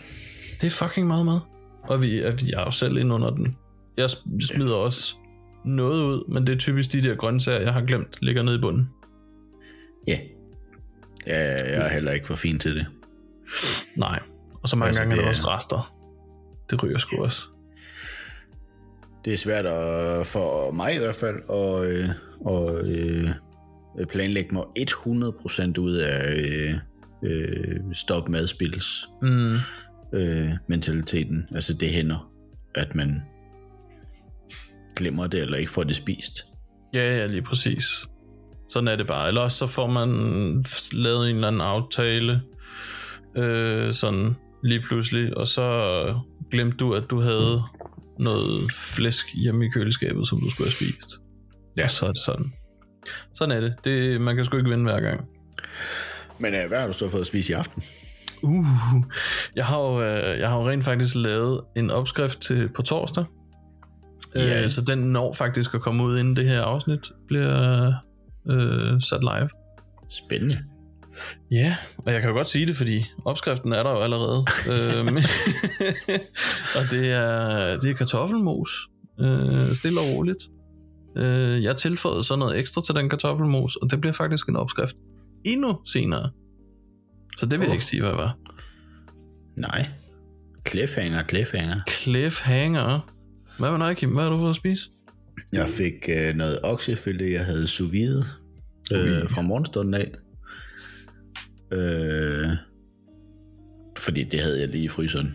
Det 0.60 0.66
er 0.66 0.70
fucking 0.70 1.06
meget 1.06 1.26
mad. 1.26 1.38
Og 1.82 2.02
vi, 2.02 2.18
er- 2.20 2.30
vi 2.30 2.50
er 2.52 2.60
jo 2.60 2.70
selv 2.70 2.96
inde 2.96 3.14
under 3.14 3.30
den. 3.30 3.56
Jeg 3.96 4.04
sm- 4.04 4.40
smider 4.54 4.74
også 4.74 5.14
noget 5.64 6.02
ud, 6.02 6.32
men 6.32 6.46
det 6.46 6.54
er 6.54 6.58
typisk 6.58 6.92
de 6.92 7.02
der 7.02 7.14
grøntsager, 7.14 7.60
jeg 7.60 7.72
har 7.72 7.80
glemt, 7.84 8.18
ligger 8.22 8.42
nede 8.42 8.56
i 8.56 8.60
bunden. 8.60 8.88
Ja. 10.08 10.18
Ja, 11.26 11.38
jeg 11.78 11.86
er 11.86 11.88
heller 11.88 12.12
ikke 12.12 12.26
for 12.26 12.34
fin 12.34 12.58
til 12.58 12.74
det. 12.76 12.86
Nej. 13.96 14.18
Og 14.62 14.68
så 14.68 14.76
mange 14.76 14.88
Altså, 14.88 15.02
gange 15.02 15.12
er 15.12 15.16
det 15.16 15.22
der 15.22 15.24
er- 15.26 15.28
også 15.30 15.42
rester. 15.48 15.94
Det 16.70 16.82
ryger 16.82 16.98
sgu 16.98 17.24
også. 17.24 17.42
det 19.24 19.32
er 19.32 19.36
svært 19.36 19.66
at, 19.66 20.26
for 20.26 20.70
mig 20.70 20.94
i 20.94 20.98
hvert 20.98 21.14
fald 21.14 21.36
at, 21.50 21.84
øh, 21.84 22.08
at 22.48 22.86
øh, 24.00 24.06
planlægge 24.06 24.54
mig 24.54 24.62
100% 24.62 25.78
ud 25.78 25.94
af 25.96 26.34
øh, 26.34 26.74
øh, 27.24 27.80
stop 27.92 28.28
madspils 28.28 29.08
Mm. 29.22 29.54
øh, 30.14 30.50
mentaliteten. 30.68 31.46
Altså 31.54 31.74
det 31.74 31.88
hænder, 31.88 32.30
at 32.74 32.94
man 32.94 33.20
glemmer 34.96 35.26
det, 35.26 35.40
eller 35.40 35.56
ikke 35.58 35.70
får 35.70 35.82
det 35.84 35.96
spist. 35.96 36.44
Ja, 36.94 37.16
ja, 37.16 37.26
lige 37.26 37.42
præcis. 37.42 37.84
Sådan 38.70 38.88
er 38.88 38.96
det 38.96 39.06
bare. 39.06 39.28
Eller 39.28 39.40
også 39.40 39.58
så 39.58 39.66
får 39.66 39.86
man 39.86 40.08
lavet 40.92 41.28
en 41.30 41.34
eller 41.34 41.48
anden 41.48 41.60
aftale, 41.60 42.42
øh, 43.36 43.92
sådan 43.92 44.36
lige 44.62 44.80
pludselig, 44.80 45.36
og 45.36 45.48
så 45.48 46.14
glemte 46.50 46.76
du, 46.76 46.94
at 46.94 47.10
du 47.10 47.20
havde 47.20 47.62
noget 48.18 48.72
flæsk 48.72 49.26
hjemme 49.42 49.66
i 49.66 49.68
køleskabet, 49.68 50.26
som 50.26 50.40
du 50.40 50.50
skulle 50.50 50.68
have 50.68 50.74
spist. 50.74 51.08
Ja. 51.78 51.84
Og 51.84 51.90
så 51.90 52.06
er 52.06 52.12
det 52.12 52.22
sådan. 52.22 52.52
Sådan 53.34 53.56
er 53.56 53.60
det. 53.60 53.74
det. 53.84 54.20
Man 54.20 54.36
kan 54.36 54.44
sgu 54.44 54.56
ikke 54.56 54.70
vinde 54.70 54.84
hver 54.84 55.00
gang. 55.00 55.20
Men 56.38 56.54
øh, 56.54 56.68
hvad 56.68 56.80
har 56.80 56.86
du 56.86 56.92
så 56.92 57.08
fået 57.08 57.20
at 57.20 57.26
spise 57.26 57.52
i 57.52 57.54
aften? 57.54 57.82
Uh, 58.42 58.66
jeg 59.56 59.66
har 59.66 59.80
jo, 59.80 60.02
øh, 60.02 60.40
jeg 60.40 60.48
har 60.48 60.56
jo 60.62 60.68
rent 60.68 60.84
faktisk 60.84 61.14
lavet 61.14 61.60
en 61.76 61.90
opskrift 61.90 62.40
til 62.40 62.68
på 62.68 62.82
torsdag. 62.82 63.24
Ja. 64.34 64.64
Øh, 64.64 64.70
så 64.70 64.84
den 64.84 64.98
når 64.98 65.32
faktisk 65.32 65.74
at 65.74 65.80
komme 65.80 66.04
ud, 66.04 66.18
inden 66.18 66.36
det 66.36 66.48
her 66.48 66.62
afsnit 66.62 67.12
bliver 67.26 67.86
øh, 68.50 69.00
sat 69.00 69.20
live. 69.20 69.48
Spændende. 70.08 70.58
Ja, 71.50 71.76
og 71.98 72.12
jeg 72.12 72.20
kan 72.20 72.30
jo 72.30 72.36
godt 72.36 72.46
sige 72.46 72.66
det, 72.66 72.76
fordi 72.76 73.04
opskriften 73.24 73.72
er 73.72 73.82
der 73.82 73.90
jo 73.90 74.00
allerede. 74.00 74.44
øhm, 74.70 75.16
og 76.78 76.90
det 76.90 77.10
er, 77.10 77.78
det 77.80 77.90
er 77.90 77.94
kartoffelmos. 77.94 78.70
Øh, 79.20 79.76
stille 79.76 80.00
og 80.00 80.06
roligt. 80.16 80.44
Øh, 81.16 81.62
jeg 81.62 81.76
tilføjede 81.76 82.22
så 82.22 82.36
noget 82.36 82.58
ekstra 82.58 82.82
til 82.82 82.94
den 82.94 83.08
kartoffelmos, 83.08 83.76
og 83.76 83.90
det 83.90 84.00
bliver 84.00 84.12
faktisk 84.14 84.48
en 84.48 84.56
opskrift 84.56 84.96
endnu 85.44 85.78
senere. 85.86 86.30
Så 87.36 87.46
det 87.46 87.58
vil 87.58 87.64
jeg 87.64 87.74
ikke 87.74 87.84
sige, 87.84 88.00
hvad 88.00 88.10
det 88.10 88.18
var. 88.18 88.36
Nej. 89.56 89.88
Cliffhanger, 90.68 91.22
cliffhanger. 91.28 91.80
Cliffhanger. 91.88 93.12
Hvad 93.58 93.78
med 93.78 93.86
dig, 93.86 93.96
Kim? 93.96 94.10
Hvad 94.10 94.22
har 94.22 94.30
du 94.30 94.38
fået 94.38 94.50
at 94.50 94.56
spise? 94.56 94.90
Jeg 95.52 95.68
fik 95.68 96.08
øh, 96.08 96.34
noget 96.34 96.58
oksefilet, 96.62 97.32
jeg 97.32 97.44
havde 97.44 97.66
sous 97.66 97.92
vide 97.92 98.24
øh, 98.92 99.30
fra 99.30 99.42
morgenstunden 99.42 99.94
af. 99.94 100.10
Øh, 101.72 102.50
fordi 103.98 104.24
det 104.24 104.40
havde 104.40 104.60
jeg 104.60 104.68
lige 104.68 104.84
i 104.84 104.88
fryseren. 104.88 105.34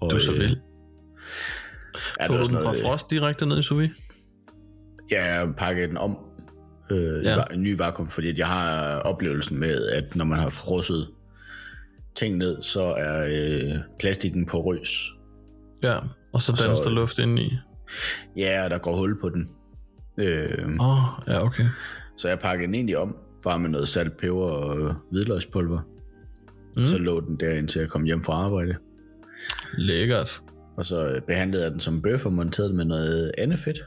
Og, 0.00 0.10
Du 0.10 0.18
så 0.18 0.32
øh, 0.32 0.38
vel. 0.38 0.48
Det 0.48 0.58
Tog 2.26 2.38
du 2.38 2.44
den 2.44 2.54
fra 2.54 2.62
noget, 2.62 2.76
frost 2.82 3.10
direkte 3.10 3.46
ned 3.46 3.58
i 3.58 3.62
sous 3.62 3.80
vide? 3.80 3.90
Ja, 5.10 5.24
jeg 5.24 5.54
pakkede 5.56 5.88
den 5.88 5.96
om. 5.96 6.18
Øh, 6.90 7.24
Ja. 7.24 7.42
En 7.52 7.62
ny 7.62 7.76
vakuum, 7.76 8.08
fordi 8.08 8.38
jeg 8.38 8.46
har 8.48 8.96
oplevelsen 8.98 9.58
med, 9.58 9.86
at 9.86 10.16
når 10.16 10.24
man 10.24 10.38
har 10.38 10.48
frosset 10.48 11.08
ting 12.14 12.36
ned, 12.36 12.62
så 12.62 12.82
er 12.82 13.24
øh, 13.24 13.78
plastikken 14.00 14.46
på 14.46 14.62
røs. 14.64 15.12
Ja, 15.82 15.98
og 16.32 16.42
så 16.42 16.56
så, 16.56 16.66
danser 16.68 16.82
der 16.84 16.90
øh, 16.92 16.96
luft 16.96 17.18
indeni. 17.18 17.52
Ja, 18.36 18.64
og 18.64 18.70
der 18.70 18.78
går 18.78 18.96
hul 18.96 19.20
på 19.20 19.28
den. 19.28 19.48
Øh, 20.18 20.68
Åh, 20.80 21.18
oh, 21.18 21.28
ja, 21.28 21.44
okay. 21.44 21.64
Så 22.16 22.28
jeg 22.28 22.38
pakkede 22.38 22.66
den 22.66 22.74
egentlig 22.74 22.98
om, 22.98 23.16
bare 23.42 23.58
med 23.58 23.68
noget 23.68 23.88
salt, 23.88 24.16
peber 24.16 24.44
og 24.50 24.80
øh, 24.80 24.94
hvidløgspulver. 25.10 25.80
Mm. 26.76 26.86
Så 26.86 26.98
lå 26.98 27.20
den 27.20 27.36
der, 27.40 27.50
indtil 27.50 27.80
jeg 27.80 27.88
kom 27.88 28.04
hjem 28.04 28.22
fra 28.22 28.32
arbejde. 28.32 28.76
Lækkert. 29.78 30.42
Og 30.76 30.84
så 30.84 31.06
øh, 31.06 31.22
behandlede 31.22 31.62
jeg 31.62 31.72
den 31.72 31.80
som 31.80 32.02
bøf 32.02 32.26
og 32.26 32.32
monterede 32.32 32.74
med 32.74 32.84
noget 32.84 33.32
andet 33.38 33.58
fedt. 33.58 33.78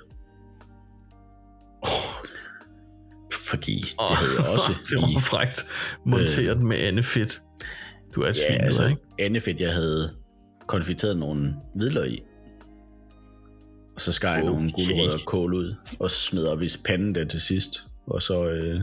Fordi 3.49 3.83
Åh, 3.99 4.09
det 4.09 4.17
havde 4.17 4.31
jeg 4.39 4.49
også 4.53 4.73
det 4.89 5.01
var 5.01 5.19
frækt. 5.19 5.65
Montere 6.05 6.55
den 6.55 6.67
med 6.67 6.77
andefedt. 6.77 7.41
Du 8.15 8.21
er 8.21 8.27
et 8.29 8.37
Ja, 8.37 8.47
svin, 8.47 8.61
altså, 8.61 8.87
ikke? 8.87 9.01
andet 9.19 9.43
fedt, 9.43 9.61
jeg 9.61 9.73
havde 9.73 10.13
konfiteret 10.67 11.17
nogle 11.17 11.55
hvidløg 11.75 12.11
i. 12.11 12.23
Og 13.95 14.01
så 14.01 14.11
skar 14.11 14.33
jeg 14.33 14.43
okay. 14.43 14.53
nogle 14.53 14.71
gulerødder 14.71 15.13
og 15.13 15.25
kål 15.25 15.53
ud, 15.53 15.75
og 15.99 16.11
smed 16.11 16.45
op 16.47 16.61
i 16.61 16.67
panden 16.85 17.15
der 17.15 17.25
til 17.25 17.41
sidst. 17.41 17.87
Og 18.07 18.21
så, 18.21 18.45
øh, 18.49 18.81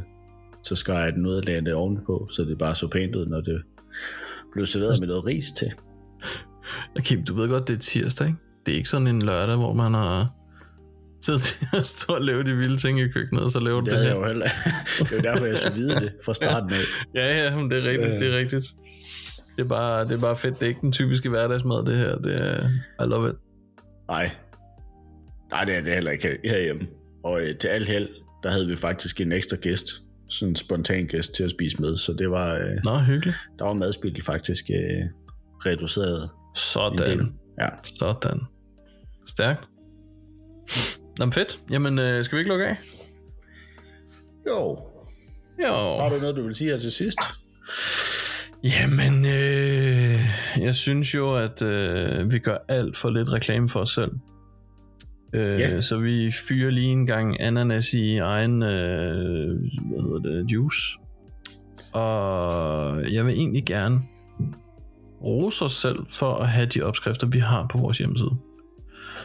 så 0.65 0.75
skar 0.75 1.01
jeg 1.05 1.13
den 1.13 1.27
ud 1.27 1.35
og 1.35 1.43
lagde 1.45 1.61
det 1.65 1.75
ovenpå, 1.75 2.29
så 2.31 2.43
det 2.43 2.59
bare 2.59 2.75
så 2.75 2.89
pænt 2.89 3.17
ud, 3.17 3.27
når 3.27 3.41
det 3.41 3.63
blev 4.53 4.67
serveret 4.67 5.01
med 5.01 5.09
noget 5.09 5.25
ris 5.27 5.45
til. 5.59 5.69
Kim, 6.99 7.25
du 7.25 7.35
ved 7.35 7.49
godt, 7.49 7.69
det 7.69 7.75
er 7.75 7.79
tirsdag, 7.79 8.27
ikke? 8.27 8.39
Det 8.67 8.73
er 8.73 8.77
ikke 8.77 8.89
sådan 8.89 9.07
en 9.07 9.23
lørdag, 9.23 9.57
hvor 9.57 9.73
man 9.73 9.95
har 9.95 10.29
tid 11.23 11.39
til 11.39 11.67
at 11.79 11.87
stå 11.87 12.13
og 12.15 12.21
lave 12.23 12.43
de 12.45 12.55
vilde 12.57 12.77
ting 12.77 13.01
i 13.01 13.09
køkkenet, 13.09 13.43
og 13.45 13.51
så 13.51 13.61
laver 13.61 13.81
du 13.81 13.85
Det 13.85 13.93
det, 13.93 14.01
her. 14.01 14.09
jeg 14.09 14.17
jo 14.17 14.27
heller 14.27 14.47
Det 14.99 15.13
er 15.13 15.17
jo 15.17 15.23
derfor, 15.23 15.45
jeg 15.47 15.57
så 15.57 15.73
vide 15.73 15.95
det 15.95 16.13
fra 16.25 16.35
starten 16.35 16.71
af. 16.71 16.77
Ja, 17.15 17.45
ja, 17.45 17.57
men 17.57 17.71
det 17.71 17.79
er 17.79 17.91
rigtigt, 17.91 18.13
Ja. 18.13 18.19
det 18.19 18.35
er 18.35 18.39
rigtigt. 18.39 18.65
Det 19.57 19.65
er, 19.65 19.69
bare, 19.69 20.05
det 20.05 20.13
er 20.13 20.21
bare 20.21 20.37
fedt. 20.37 20.55
Det 20.55 20.63
er 20.63 20.69
ikke 20.69 20.81
den 20.81 20.93
typiske 20.93 21.29
hverdagsmad, 21.29 21.85
det 21.85 21.97
her. 21.99 22.17
Det 22.19 22.41
er, 22.41 22.69
I 23.05 23.09
love 23.09 23.31
it. 23.31 23.37
Nej. 24.09 24.31
Nej, 25.51 25.65
det 25.65 25.75
er 25.77 25.81
det 25.83 25.95
heller 25.95 26.11
ikke 26.11 26.29
her- 26.29 26.51
herhjemme. 26.51 26.87
Og 27.25 27.41
øh, 27.43 27.57
til 27.59 27.69
alt 27.69 27.89
held, 27.89 28.09
der 28.43 28.51
havde 28.51 28.67
vi 28.67 28.77
faktisk 28.77 29.21
en 29.21 29.33
ekstra 29.33 29.57
gæst. 29.57 30.02
Sådan 30.33 30.53
en 30.53 30.57
spontan 30.57 31.07
gæst 31.07 31.35
til 31.35 31.45
at 31.45 31.51
spise 31.51 31.81
med. 31.81 31.97
Så 31.97 32.13
det 32.13 32.31
var, 32.31 32.55
øh, 32.55 32.77
Nå, 32.85 32.99
hyggeligt. 32.99 33.37
der 33.59 33.65
var 33.65 33.73
madspil 33.73 34.23
faktisk 34.25 34.65
øh, 34.71 35.05
reduceret. 35.67 36.31
Sådan. 36.57 37.33
Ja. 37.61 37.69
Sådan. 37.99 38.41
Stærkt. 39.27 39.61
Nå, 41.19 41.25
men 41.25 41.33
fedt. 41.33 41.59
Jamen, 41.71 41.99
øh, 41.99 42.25
skal 42.25 42.37
vi 42.37 42.41
ikke 42.41 42.51
lukke 42.51 42.67
af? 42.67 42.77
Jo. 44.49 44.79
Jo. 45.67 45.99
Har 46.01 46.09
du 46.09 46.17
noget, 46.21 46.37
du 46.37 46.43
vil 46.43 46.55
sige 46.55 46.71
her 46.71 46.79
til 46.79 46.93
sidst? 46.93 47.19
Jamen, 48.65 49.25
øh, 49.27 50.21
jeg 50.61 50.75
synes 50.75 51.15
jo, 51.15 51.37
at 51.37 51.63
øh, 51.63 52.33
vi 52.33 52.39
gør 52.39 52.59
alt 52.69 52.97
for 52.97 53.11
lidt 53.11 53.29
reklame 53.33 53.69
for 53.69 53.81
os 53.81 53.91
selv. 53.91 54.11
Øh, 55.33 55.61
Ja. 55.61 55.81
Så 55.81 55.99
vi 55.99 56.31
fyrer 56.49 56.71
lige 56.71 56.87
en 56.87 57.07
gang 57.07 57.41
ananas 57.41 57.95
i 57.95 58.17
egen 58.19 58.63
øh, 58.63 59.61
hvad 59.91 60.03
hedder 60.03 60.19
det, 60.19 60.53
juice. 60.53 60.99
Og 61.95 63.13
jeg 63.13 63.27
vil 63.27 63.35
egentlig 63.35 63.65
gerne 63.65 63.99
rose 65.23 65.65
os 65.65 65.73
selv 65.73 65.99
for 66.11 66.35
at 66.35 66.49
have 66.49 66.67
de 66.67 66.83
opskrifter, 66.83 67.27
vi 67.27 67.39
har 67.39 67.67
på 67.71 67.79
vores 67.79 67.99
hjemmeside. 67.99 68.37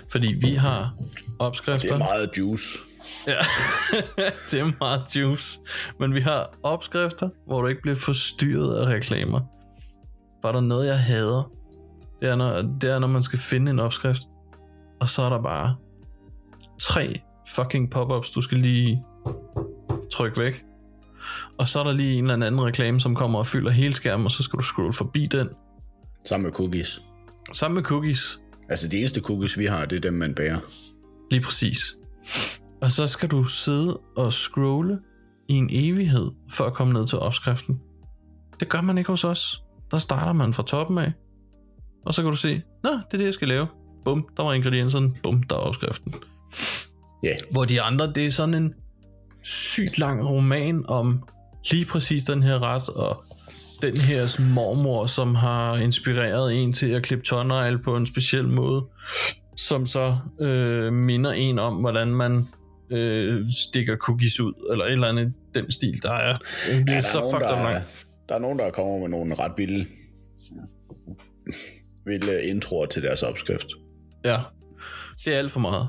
Fordi 0.09 0.35
vi 0.41 0.53
har 0.53 0.93
opskrifter... 1.39 1.87
Det 1.87 1.95
er 1.95 1.97
meget 1.97 2.29
juice. 2.37 2.79
Ja, 3.27 3.37
det 4.51 4.59
er 4.59 4.71
meget 4.79 5.15
juice. 5.15 5.59
Men 5.99 6.13
vi 6.13 6.19
har 6.19 6.49
opskrifter, 6.63 7.29
hvor 7.47 7.61
du 7.61 7.67
ikke 7.67 7.81
bliver 7.81 7.95
forstyrret 7.95 8.75
af 8.77 8.85
reklamer. 8.85 9.39
Var 10.43 10.51
der 10.51 10.61
noget, 10.61 10.87
jeg 10.87 10.99
hader, 10.99 11.51
det 12.21 12.29
er, 12.29 12.35
når, 12.35 12.61
det 12.81 12.89
er, 12.91 12.99
når 12.99 13.07
man 13.07 13.23
skal 13.23 13.39
finde 13.39 13.71
en 13.71 13.79
opskrift, 13.79 14.21
og 14.99 15.09
så 15.09 15.21
er 15.21 15.29
der 15.29 15.41
bare 15.41 15.75
tre 16.79 17.21
fucking 17.47 17.91
pop-ups, 17.91 18.31
du 18.31 18.41
skal 18.41 18.57
lige 18.57 19.03
trykke 20.11 20.41
væk. 20.41 20.63
Og 21.57 21.67
så 21.67 21.79
er 21.79 21.83
der 21.83 21.91
lige 21.91 22.17
en 22.17 22.29
eller 22.29 22.47
anden 22.47 22.63
reklame, 22.63 22.99
som 22.99 23.15
kommer 23.15 23.39
og 23.39 23.47
fylder 23.47 23.71
hele 23.71 23.93
skærmen, 23.93 24.25
og 24.25 24.31
så 24.31 24.43
skal 24.43 24.57
du 24.59 24.63
scrolle 24.63 24.93
forbi 24.93 25.25
den. 25.25 25.49
Sammen 26.25 26.45
med 26.45 26.53
cookies. 26.53 27.01
Sammen 27.53 27.75
med 27.75 27.83
cookies, 27.83 28.41
Altså 28.69 28.87
de 28.87 28.97
eneste 28.97 29.21
cookies, 29.21 29.57
vi 29.57 29.65
har, 29.65 29.85
det 29.85 29.95
er 29.95 29.99
dem, 29.99 30.13
man 30.13 30.33
bærer. 30.33 30.59
Lige 31.31 31.41
præcis. 31.41 31.97
Og 32.81 32.91
så 32.91 33.07
skal 33.07 33.29
du 33.29 33.43
sidde 33.43 33.99
og 34.15 34.33
scrolle 34.33 34.99
i 35.49 35.53
en 35.53 35.69
evighed 35.71 36.31
for 36.49 36.63
at 36.63 36.73
komme 36.73 36.93
ned 36.93 37.07
til 37.07 37.19
opskriften. 37.19 37.79
Det 38.59 38.69
gør 38.69 38.81
man 38.81 38.97
ikke 38.97 39.09
hos 39.09 39.23
os. 39.23 39.63
Der 39.91 39.97
starter 39.97 40.33
man 40.33 40.53
fra 40.53 40.63
toppen 40.63 40.97
af. 40.97 41.11
Og 42.05 42.13
så 42.13 42.21
kan 42.21 42.31
du 42.31 42.37
se, 42.37 42.61
Nå, 42.83 42.89
det 42.89 43.13
er 43.13 43.17
det, 43.17 43.25
jeg 43.25 43.33
skal 43.33 43.47
lave. 43.47 43.67
Bum, 44.05 44.27
der 44.37 44.43
var 44.43 44.53
ingredienserne. 44.53 45.13
Bum, 45.23 45.43
der 45.43 45.55
er 45.55 45.59
opskriften. 45.59 46.13
Ja. 47.23 47.35
Hvor 47.51 47.65
de 47.65 47.81
andre, 47.81 48.11
det 48.15 48.25
er 48.25 48.31
sådan 48.31 48.53
en 48.53 48.73
sygt 49.43 49.97
lang 49.97 50.29
roman 50.29 50.83
om 50.87 51.23
lige 51.71 51.85
præcis 51.85 52.23
den 52.23 52.43
her 52.43 52.61
ret, 52.63 52.89
og 52.89 53.17
den 53.81 53.97
her 53.97 54.53
mormor, 54.55 55.05
som 55.05 55.35
har 55.35 55.77
inspireret 55.77 56.63
en 56.63 56.73
til 56.73 56.91
at 56.91 57.03
klippe 57.03 57.25
tårnegl 57.25 57.79
på 57.83 57.95
en 57.97 58.05
speciel 58.05 58.47
måde, 58.47 58.85
som 59.55 59.85
så 59.85 60.17
øh, 60.41 60.93
minder 60.93 61.31
en 61.31 61.59
om, 61.59 61.73
hvordan 61.75 62.07
man 62.07 62.47
øh, 62.91 63.41
stikker 63.67 63.95
cookies 63.95 64.39
ud, 64.39 64.53
eller 64.71 64.85
et 64.85 64.91
eller 64.91 65.07
andet 65.07 65.33
den 65.55 65.71
stil, 65.71 66.01
der 66.03 66.11
er. 66.13 66.37
Det 66.67 66.89
er 66.89 66.93
Ja, 66.93 67.01
så 67.01 67.17
er 67.17 67.21
nogen, 67.21 67.33
fucked 67.33 67.49
up 67.51 67.57
der, 67.57 67.63
langt. 67.71 68.05
der 68.29 68.35
er 68.35 68.39
nogen, 68.39 68.59
der 68.59 68.71
kommer 68.71 68.97
med 68.97 69.09
nogle 69.09 69.35
ret 69.35 69.51
vilde, 69.57 69.85
vilde 72.05 72.43
introer 72.43 72.85
til 72.85 73.03
deres 73.03 73.23
opskrift. 73.23 73.67
Ja, 74.25 74.37
det 75.25 75.33
er 75.33 75.37
alt 75.37 75.51
for 75.51 75.59
meget. 75.59 75.87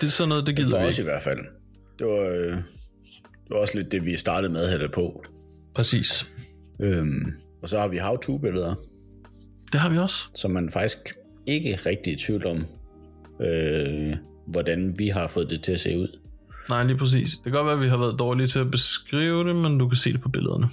Det 0.00 0.06
er 0.06 0.10
sådan 0.10 0.28
noget, 0.28 0.46
det 0.46 0.56
gider 0.56 0.80
vi 0.80 0.84
os 0.86 0.98
ikke. 0.98 1.08
i 1.08 1.12
hvert 1.12 1.22
fald. 1.22 1.38
Det 1.98 2.06
var, 2.06 2.28
øh, 2.28 2.56
det 3.22 3.50
var 3.50 3.56
også 3.56 3.78
lidt 3.78 3.92
det, 3.92 4.06
vi 4.06 4.16
startede 4.16 4.52
med 4.52 4.78
det 4.78 4.92
på. 4.92 5.24
Præcis. 5.74 6.32
Øhm, 6.82 7.32
og 7.62 7.68
så 7.68 7.78
har 7.80 7.88
vi 7.88 7.96
how-to-billeder, 7.98 8.74
Det 9.72 9.80
har 9.80 9.88
vi 9.90 9.98
også. 9.98 10.24
som 10.34 10.50
man 10.50 10.70
faktisk 10.70 10.98
ikke 11.46 11.78
rigtig 11.86 12.12
i 12.12 12.16
tvivl 12.16 12.46
om, 12.46 12.64
øh, 13.46 14.16
hvordan 14.46 14.94
vi 14.98 15.08
har 15.08 15.26
fået 15.26 15.50
det 15.50 15.62
til 15.62 15.72
at 15.72 15.80
se 15.80 15.98
ud. 15.98 16.18
Nej, 16.68 16.84
lige 16.84 16.96
præcis. 16.96 17.30
Det 17.30 17.42
kan 17.44 17.52
godt 17.52 17.66
være, 17.66 17.74
at 17.74 17.80
vi 17.82 17.88
har 17.88 17.96
været 17.96 18.18
dårlige 18.18 18.46
til 18.46 18.58
at 18.58 18.70
beskrive 18.70 19.48
det, 19.48 19.56
men 19.56 19.78
du 19.78 19.88
kan 19.88 19.96
se 19.96 20.12
det 20.12 20.20
på 20.20 20.28
billederne. 20.28 20.68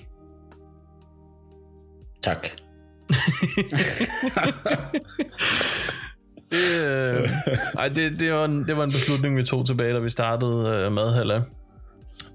Tak. 2.23 2.47
det, 6.51 6.85
øh, 6.85 7.29
ej, 7.77 7.87
det, 7.87 8.19
det, 8.19 8.33
var 8.33 8.45
en, 8.45 8.67
det 8.67 8.77
var 8.77 8.83
en 8.83 8.91
beslutning, 8.91 9.37
vi 9.37 9.43
tog 9.43 9.65
tilbage, 9.65 9.93
da 9.93 9.99
vi 9.99 10.09
startede 10.09 10.67
øh, 10.69 10.91
Madhalla. 10.91 11.41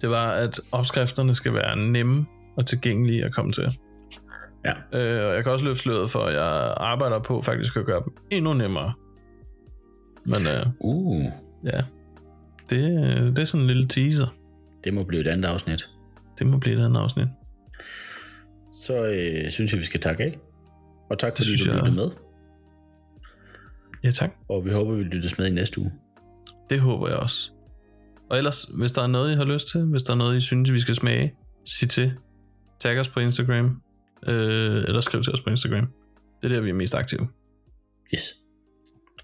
Det 0.00 0.10
var, 0.10 0.30
at 0.30 0.60
opskrifterne 0.72 1.34
skal 1.34 1.54
være 1.54 1.76
nemme 1.76 2.26
og 2.56 2.66
tilgængelige 2.66 3.24
at 3.24 3.32
komme 3.34 3.52
til. 3.52 3.68
Ja. 4.64 4.72
Øh, 4.98 5.28
og 5.28 5.34
jeg 5.34 5.42
kan 5.42 5.52
også 5.52 5.64
løfte 5.64 5.82
sløret 5.82 6.10
for, 6.10 6.24
at 6.24 6.34
jeg 6.34 6.74
arbejder 6.76 7.18
på 7.18 7.42
faktisk 7.42 7.76
at 7.76 7.84
gøre 7.86 8.02
dem 8.04 8.12
endnu 8.30 8.52
nemmere. 8.52 8.92
Men 10.26 10.36
øh, 10.46 10.66
Uh, 10.80 11.24
ja, 11.64 11.80
det, 12.70 12.80
det 13.36 13.38
er 13.38 13.44
sådan 13.44 13.60
en 13.60 13.66
lille 13.66 13.88
teaser. 13.88 14.26
det 14.84 14.94
må 14.94 15.04
blive 15.04 15.20
et 15.20 15.26
andet 15.26 15.48
afsnit. 15.48 15.88
Det 16.38 16.46
må 16.46 16.58
blive 16.58 16.80
et 16.80 16.84
andet 16.84 17.00
afsnit. 17.00 17.26
Så 18.72 19.06
øh, 19.06 19.50
synes 19.50 19.72
jeg, 19.72 19.78
vi 19.78 19.84
skal 19.84 20.00
takke 20.00 20.24
af. 20.24 20.38
Og 21.10 21.18
tak, 21.18 21.36
fordi 21.36 21.56
du 21.56 21.64
jeg- 21.70 21.76
lyttede 21.76 21.96
med. 21.96 22.10
Ja, 24.04 24.10
tak. 24.10 24.30
Og 24.48 24.64
vi 24.64 24.70
håber, 24.70 24.92
vi 24.92 25.02
lyttes 25.02 25.38
med 25.38 25.46
i 25.46 25.50
næste 25.50 25.80
uge. 25.80 25.92
Det 26.70 26.80
håber 26.80 27.08
jeg 27.08 27.16
også. 27.16 27.50
Og 28.30 28.38
ellers, 28.38 28.62
hvis 28.62 28.92
der 28.92 29.02
er 29.02 29.06
noget, 29.06 29.32
I 29.32 29.36
har 29.36 29.44
lyst 29.44 29.68
til, 29.68 29.84
hvis 29.84 30.02
der 30.02 30.12
er 30.12 30.16
noget, 30.16 30.36
I 30.36 30.40
synes, 30.40 30.72
vi 30.72 30.80
skal 30.80 30.94
smage, 30.94 31.34
sig 31.66 31.90
til. 31.90 32.12
Tag 32.80 33.00
os 33.00 33.08
på 33.08 33.20
Instagram, 33.20 33.82
øh, 34.26 34.84
eller 34.84 35.00
skriv 35.00 35.22
til 35.22 35.32
os 35.32 35.40
på 35.40 35.50
Instagram. 35.50 35.86
Det 36.42 36.52
er 36.52 36.54
der, 36.54 36.60
vi 36.60 36.70
er 36.70 36.74
mest 36.74 36.94
aktive. 36.94 37.28
Yes. 38.14 38.20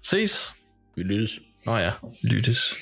Ses! 0.03 0.51
Vi 0.95 1.03
lyttes. 1.03 1.39
Nå 1.65 1.75
ja, 1.75 1.91
lyttes. 2.23 2.73